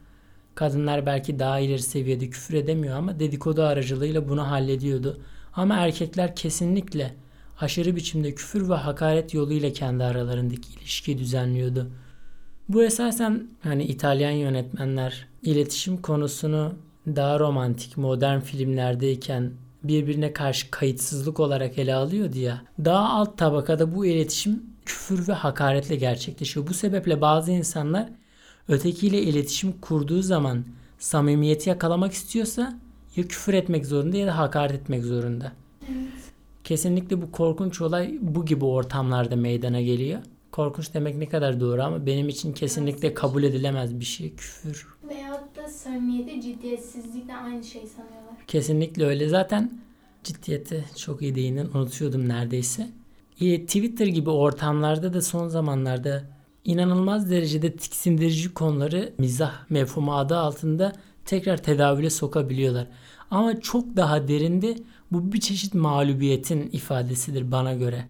Kadınlar 0.54 1.06
belki 1.06 1.38
daha 1.38 1.58
ileri 1.58 1.82
seviyede 1.82 2.30
küfür 2.30 2.54
edemiyor 2.54 2.96
ama 2.96 3.20
dedikodu 3.20 3.62
aracılığıyla 3.62 4.28
bunu 4.28 4.50
hallediyordu. 4.50 5.20
Ama 5.54 5.74
erkekler 5.74 6.36
kesinlikle 6.36 7.14
aşırı 7.60 7.96
biçimde 7.96 8.34
küfür 8.34 8.68
ve 8.68 8.74
hakaret 8.74 9.34
yoluyla 9.34 9.72
kendi 9.72 10.04
aralarındaki 10.04 10.72
ilişkiyi 10.80 11.18
düzenliyordu. 11.18 11.90
Bu 12.68 12.84
esasen 12.84 13.48
hani 13.62 13.84
İtalyan 13.84 14.30
yönetmenler 14.30 15.26
iletişim 15.42 15.96
konusunu 15.96 16.72
daha 17.06 17.38
romantik, 17.38 17.96
modern 17.96 18.40
filmlerdeyken 18.40 19.52
birbirine 19.84 20.32
karşı 20.32 20.70
kayıtsızlık 20.70 21.40
olarak 21.40 21.78
ele 21.78 21.94
alıyordu 21.94 22.38
ya. 22.38 22.62
Daha 22.84 23.08
alt 23.08 23.38
tabakada 23.38 23.94
bu 23.94 24.06
iletişim 24.06 24.62
küfür 24.84 25.28
ve 25.28 25.32
hakaretle 25.32 25.96
gerçekleşiyor. 25.96 26.66
Bu 26.66 26.74
sebeple 26.74 27.20
bazı 27.20 27.52
insanlar 27.52 28.08
ötekiyle 28.68 29.22
iletişim 29.22 29.72
kurduğu 29.80 30.22
zaman 30.22 30.64
samimiyeti 30.98 31.68
yakalamak 31.68 32.12
istiyorsa 32.12 32.78
ya 33.16 33.28
küfür 33.28 33.54
etmek 33.54 33.86
zorunda 33.86 34.16
ya 34.16 34.26
da 34.26 34.38
hakaret 34.38 34.72
etmek 34.72 35.04
zorunda. 35.04 35.52
Evet. 35.90 36.23
Kesinlikle 36.64 37.22
bu 37.22 37.32
korkunç 37.32 37.80
olay 37.80 38.18
bu 38.20 38.44
gibi 38.44 38.64
ortamlarda 38.64 39.36
meydana 39.36 39.80
geliyor. 39.80 40.20
Korkunç 40.52 40.94
demek 40.94 41.16
ne 41.16 41.28
kadar 41.28 41.60
doğru 41.60 41.82
ama 41.82 42.06
benim 42.06 42.28
için 42.28 42.52
kesinlikle 42.52 43.14
kabul 43.14 43.42
edilemez 43.42 44.00
bir 44.00 44.04
şey 44.04 44.34
küfür. 44.34 44.86
Veyahut 45.08 45.56
da 45.56 45.68
samimiyeti 45.68 46.40
ciddiyetsizlikle 46.40 47.36
aynı 47.36 47.64
şey 47.64 47.82
sanıyorlar. 47.86 48.46
Kesinlikle 48.46 49.04
öyle. 49.06 49.28
Zaten 49.28 49.70
ciddiyete 50.24 50.84
çok 50.96 51.22
iyi 51.22 51.34
değinin 51.34 51.68
unutuyordum 51.74 52.28
neredeyse. 52.28 52.88
Twitter 53.38 54.06
gibi 54.06 54.30
ortamlarda 54.30 55.14
da 55.14 55.22
son 55.22 55.48
zamanlarda 55.48 56.22
inanılmaz 56.64 57.30
derecede 57.30 57.76
tiksindirici 57.76 58.54
konuları 58.54 59.12
mizah 59.18 59.70
mefhumu 59.70 60.16
adı 60.16 60.36
altında 60.36 60.92
tekrar 61.24 61.62
tedavüle 61.62 62.10
sokabiliyorlar. 62.10 62.86
Ama 63.30 63.60
çok 63.60 63.96
daha 63.96 64.28
derinde 64.28 64.76
bu 65.10 65.32
bir 65.32 65.40
çeşit 65.40 65.74
mağlubiyetin 65.74 66.70
ifadesidir 66.72 67.52
bana 67.52 67.74
göre. 67.74 68.08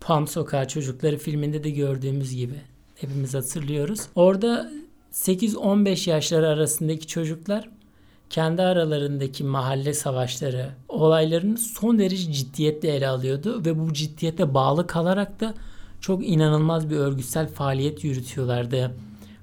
Palm 0.00 0.26
Sokağı 0.26 0.68
Çocukları 0.68 1.18
filminde 1.18 1.64
de 1.64 1.70
gördüğümüz 1.70 2.34
gibi 2.34 2.60
hepimiz 2.94 3.34
hatırlıyoruz. 3.34 4.00
Orada 4.14 4.70
8-15 5.12 6.10
yaşları 6.10 6.48
arasındaki 6.48 7.06
çocuklar 7.06 7.68
kendi 8.30 8.62
aralarındaki 8.62 9.44
mahalle 9.44 9.94
savaşları, 9.94 10.70
olaylarını 10.88 11.58
son 11.58 11.98
derece 11.98 12.32
ciddiyetle 12.32 12.88
ele 12.88 13.08
alıyordu 13.08 13.64
ve 13.64 13.78
bu 13.78 13.92
ciddiyete 13.92 14.54
bağlı 14.54 14.86
kalarak 14.86 15.40
da 15.40 15.54
çok 16.00 16.28
inanılmaz 16.28 16.90
bir 16.90 16.96
örgütsel 16.96 17.48
faaliyet 17.48 18.04
yürütüyorlardı. 18.04 18.94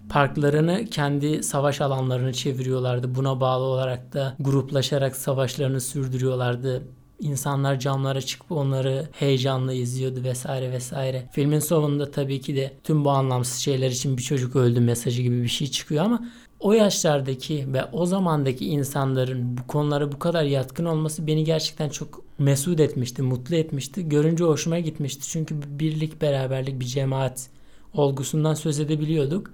Parklarını 0.10 0.86
kendi 0.86 1.44
savaş 1.44 1.82
alanlarını 1.82 2.34
çeviriyorlardı. 2.34 3.16
Buna 3.16 3.42
bağlı 3.42 3.64
olarak 3.64 4.14
da 4.14 4.36
gruplaşarak 4.40 5.16
savaşlarını 5.16 5.82
sürdürüyorlardı. 5.82 6.84
İnsanlar 7.20 7.80
camlara 7.80 8.22
çıkıp 8.22 8.52
onları 8.52 9.08
heyecanla 9.12 9.74
izliyordu 9.74 10.24
vesaire 10.24 10.72
vesaire. 10.72 11.30
Filmin 11.32 11.60
sonunda 11.60 12.12
tabii 12.12 12.42
ki 12.42 12.56
de 12.56 12.74
tüm 12.84 13.06
bu 13.06 13.10
anlamsız 13.10 13.60
şeyler 13.60 13.90
için 13.92 14.18
bir 14.18 14.24
çocuk 14.24 14.56
öldü 14.56 14.80
mesajı 14.80 15.22
gibi 15.22 15.44
bir 15.44 15.48
şey 15.48 15.68
çıkıyor 15.68 16.06
ama 16.06 16.26
o 16.60 16.74
yaşlardaki 16.74 17.74
ve 17.74 17.86
o 17.86 18.06
zamandaki 18.06 18.66
insanların 18.66 19.58
bu 19.58 19.68
konulara 19.68 20.12
bu 20.12 20.20
kadar 20.20 20.44
yatkın 20.44 20.86
olması 20.86 21.28
beni 21.28 21.44
gerçekten 21.44 21.90
çok 21.90 22.22
mesut 22.40 22.80
etmişti, 22.80 23.22
mutlu 23.22 23.56
etmişti. 23.56 24.10
Görünce 24.10 24.44
hoşuma 24.44 24.80
gitmişti. 24.80 25.28
Çünkü 25.30 25.62
bir 25.62 25.80
birlik, 25.80 26.22
beraberlik, 26.22 26.80
bir 26.80 26.86
cemaat 26.86 27.50
olgusundan 27.94 28.54
söz 28.54 28.80
edebiliyorduk. 28.80 29.52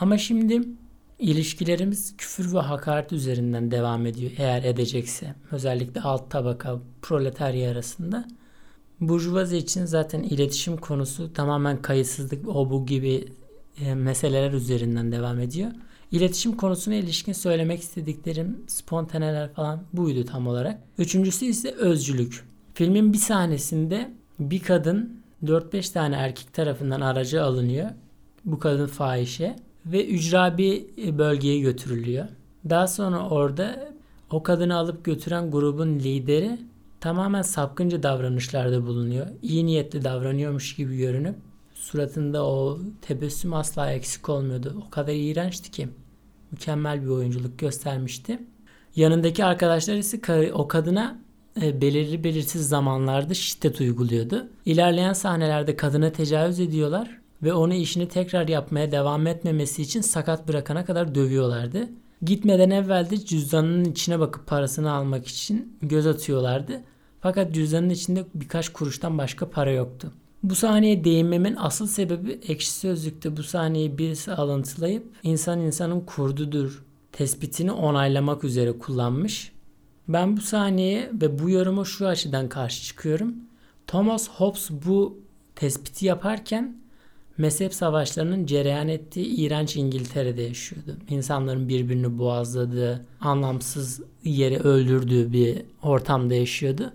Ama 0.00 0.18
şimdi 0.18 0.62
ilişkilerimiz 1.18 2.16
küfür 2.16 2.54
ve 2.54 2.58
hakaret 2.58 3.12
üzerinden 3.12 3.70
devam 3.70 4.06
ediyor 4.06 4.32
eğer 4.38 4.62
edecekse. 4.62 5.34
Özellikle 5.50 6.00
alt 6.00 6.30
tabaka 6.30 6.80
proletarya 7.02 7.70
arasında. 7.70 8.28
Burjuvazi 9.00 9.56
için 9.56 9.84
zaten 9.84 10.22
iletişim 10.22 10.76
konusu 10.76 11.32
tamamen 11.32 11.82
kayıtsızlık, 11.82 12.48
o 12.48 12.70
bu 12.70 12.86
gibi 12.86 13.24
e, 13.80 13.94
meseleler 13.94 14.52
üzerinden 14.52 15.12
devam 15.12 15.40
ediyor. 15.40 15.70
İletişim 16.12 16.56
konusuna 16.56 16.94
ilişkin 16.94 17.32
söylemek 17.32 17.80
istediklerim 17.80 18.64
spontaneler 18.66 19.52
falan 19.52 19.82
buydu 19.92 20.24
tam 20.24 20.46
olarak. 20.46 20.80
Üçüncüsü 20.98 21.44
ise 21.44 21.70
özcülük. 21.70 22.44
Filmin 22.74 23.12
bir 23.12 23.18
sahnesinde 23.18 24.10
bir 24.38 24.62
kadın 24.62 25.22
4-5 25.44 25.92
tane 25.92 26.16
erkek 26.16 26.54
tarafından 26.54 27.00
aracı 27.00 27.44
alınıyor. 27.44 27.90
Bu 28.44 28.58
kadın 28.58 28.86
fahişe 28.86 29.56
ve 29.86 30.06
ücra 30.06 30.58
bir 30.58 30.86
bölgeye 31.18 31.60
götürülüyor. 31.60 32.26
Daha 32.70 32.86
sonra 32.86 33.28
orada 33.28 33.92
o 34.30 34.42
kadını 34.42 34.76
alıp 34.76 35.04
götüren 35.04 35.50
grubun 35.50 35.98
lideri 35.98 36.58
tamamen 37.00 37.42
sapkınca 37.42 38.02
davranışlarda 38.02 38.86
bulunuyor. 38.86 39.26
İyi 39.42 39.66
niyetli 39.66 40.04
davranıyormuş 40.04 40.76
gibi 40.76 40.96
görünüp 40.96 41.36
suratında 41.74 42.46
o 42.46 42.78
tebessüm 43.02 43.54
asla 43.54 43.92
eksik 43.92 44.28
olmuyordu. 44.28 44.82
O 44.86 44.90
kadar 44.90 45.12
iğrençti 45.12 45.70
ki. 45.70 45.88
Mükemmel 46.50 47.02
bir 47.02 47.08
oyunculuk 47.08 47.58
göstermişti. 47.58 48.38
Yanındaki 48.96 49.44
arkadaşlar 49.44 49.94
ise 49.94 50.52
o 50.54 50.68
kadına 50.68 51.18
e, 51.62 51.80
belirli 51.80 52.24
belirsiz 52.24 52.68
zamanlarda 52.68 53.34
şiddet 53.34 53.80
uyguluyordu. 53.80 54.48
İlerleyen 54.64 55.12
sahnelerde 55.12 55.76
kadına 55.76 56.12
tecavüz 56.12 56.60
ediyorlar 56.60 57.23
ve 57.42 57.52
onu 57.52 57.74
işini 57.74 58.08
tekrar 58.08 58.48
yapmaya 58.48 58.92
devam 58.92 59.26
etmemesi 59.26 59.82
için 59.82 60.00
sakat 60.00 60.48
bırakana 60.48 60.84
kadar 60.84 61.14
dövüyorlardı. 61.14 61.88
Gitmeden 62.22 62.70
evvel 62.70 63.10
de 63.10 63.24
cüzdanının 63.24 63.84
içine 63.84 64.20
bakıp 64.20 64.46
parasını 64.46 64.92
almak 64.92 65.26
için 65.26 65.78
göz 65.82 66.06
atıyorlardı. 66.06 66.80
Fakat 67.20 67.54
cüzdanın 67.54 67.90
içinde 67.90 68.24
birkaç 68.34 68.68
kuruştan 68.68 69.18
başka 69.18 69.50
para 69.50 69.70
yoktu. 69.70 70.12
Bu 70.42 70.54
sahneye 70.54 71.04
değinmemin 71.04 71.56
asıl 71.58 71.86
sebebi 71.86 72.40
ekşi 72.48 72.72
sözlükte 72.72 73.36
bu 73.36 73.42
sahneyi 73.42 73.98
birisi 73.98 74.32
alıntılayıp 74.32 75.06
insan 75.22 75.60
insanın 75.60 76.00
kurdudur 76.00 76.84
tespitini 77.12 77.72
onaylamak 77.72 78.44
üzere 78.44 78.78
kullanmış. 78.78 79.52
Ben 80.08 80.36
bu 80.36 80.40
sahneye 80.40 81.10
ve 81.12 81.38
bu 81.38 81.50
yoruma 81.50 81.84
şu 81.84 82.06
açıdan 82.06 82.48
karşı 82.48 82.82
çıkıyorum. 82.82 83.34
Thomas 83.86 84.28
Hobbes 84.28 84.70
bu 84.70 85.18
tespiti 85.54 86.06
yaparken 86.06 86.76
mezhep 87.38 87.74
savaşlarının 87.74 88.46
cereyan 88.46 88.88
ettiği 88.88 89.26
iğrenç 89.26 89.76
İngiltere'de 89.76 90.42
yaşıyordu. 90.42 90.96
İnsanların 91.08 91.68
birbirini 91.68 92.18
boğazladığı, 92.18 93.06
anlamsız 93.20 94.00
yere 94.24 94.58
öldürdüğü 94.58 95.32
bir 95.32 95.62
ortamda 95.82 96.34
yaşıyordu. 96.34 96.92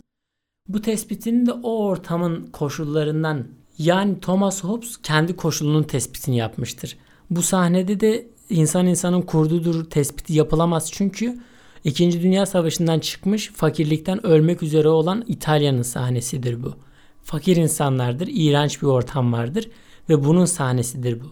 Bu 0.68 0.82
tespitini 0.82 1.46
de 1.46 1.54
o 1.54 1.86
ortamın 1.86 2.48
koşullarından 2.48 3.48
yani 3.78 4.20
Thomas 4.20 4.64
Hobbes 4.64 4.98
kendi 5.04 5.36
koşulunun 5.36 5.84
tespitini 5.84 6.38
yapmıştır. 6.38 6.98
Bu 7.30 7.42
sahnede 7.42 8.00
de 8.00 8.28
insan 8.50 8.88
insanın 8.88 9.22
kurdudur 9.22 9.90
tespiti 9.90 10.34
yapılamaz 10.34 10.90
çünkü 10.92 11.40
İkinci 11.84 12.22
Dünya 12.22 12.46
Savaşı'ndan 12.46 13.00
çıkmış 13.00 13.52
fakirlikten 13.52 14.26
ölmek 14.26 14.64
üzere 14.64 14.88
olan 14.88 15.24
İtalya'nın 15.28 15.82
sahnesidir 15.82 16.64
bu. 16.64 16.74
Fakir 17.24 17.56
insanlardır, 17.56 18.30
iğrenç 18.32 18.82
bir 18.82 18.88
ortam 18.88 19.34
vardır 19.34 19.70
ve 20.10 20.24
bunun 20.24 20.46
sahnesidir 20.46 21.22
bu. 21.22 21.26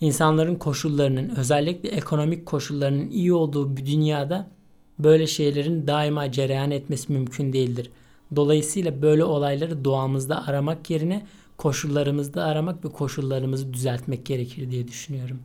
İnsanların 0.00 0.54
koşullarının 0.54 1.28
özellikle 1.36 1.88
ekonomik 1.88 2.46
koşullarının 2.46 3.10
iyi 3.10 3.32
olduğu 3.32 3.76
bir 3.76 3.86
dünyada 3.86 4.50
böyle 4.98 5.26
şeylerin 5.26 5.86
daima 5.86 6.32
cereyan 6.32 6.70
etmesi 6.70 7.12
mümkün 7.12 7.52
değildir. 7.52 7.90
Dolayısıyla 8.36 9.02
böyle 9.02 9.24
olayları 9.24 9.84
doğamızda 9.84 10.46
aramak 10.46 10.90
yerine 10.90 11.26
koşullarımızda 11.56 12.44
aramak 12.44 12.84
ve 12.84 12.88
koşullarımızı 12.88 13.72
düzeltmek 13.72 14.26
gerekir 14.26 14.70
diye 14.70 14.88
düşünüyorum. 14.88 15.38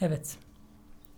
Evet. 0.00 0.36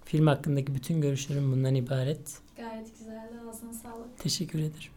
Film 0.05 0.27
hakkındaki 0.27 0.75
bütün 0.75 1.01
görüşlerim 1.01 1.53
bundan 1.53 1.75
ibaret. 1.75 2.39
Gayet 2.57 2.99
güzeldi. 2.99 3.35
Ağzına 3.49 3.73
sağlık. 3.73 4.19
Teşekkür 4.19 4.59
ederim. 4.59 4.93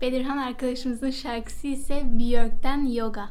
Bedirhan 0.00 0.38
arkadaşımızın 0.38 1.10
şarkısı 1.10 1.66
ise 1.66 2.02
Björk'ten 2.18 2.86
Yoga. 2.86 3.30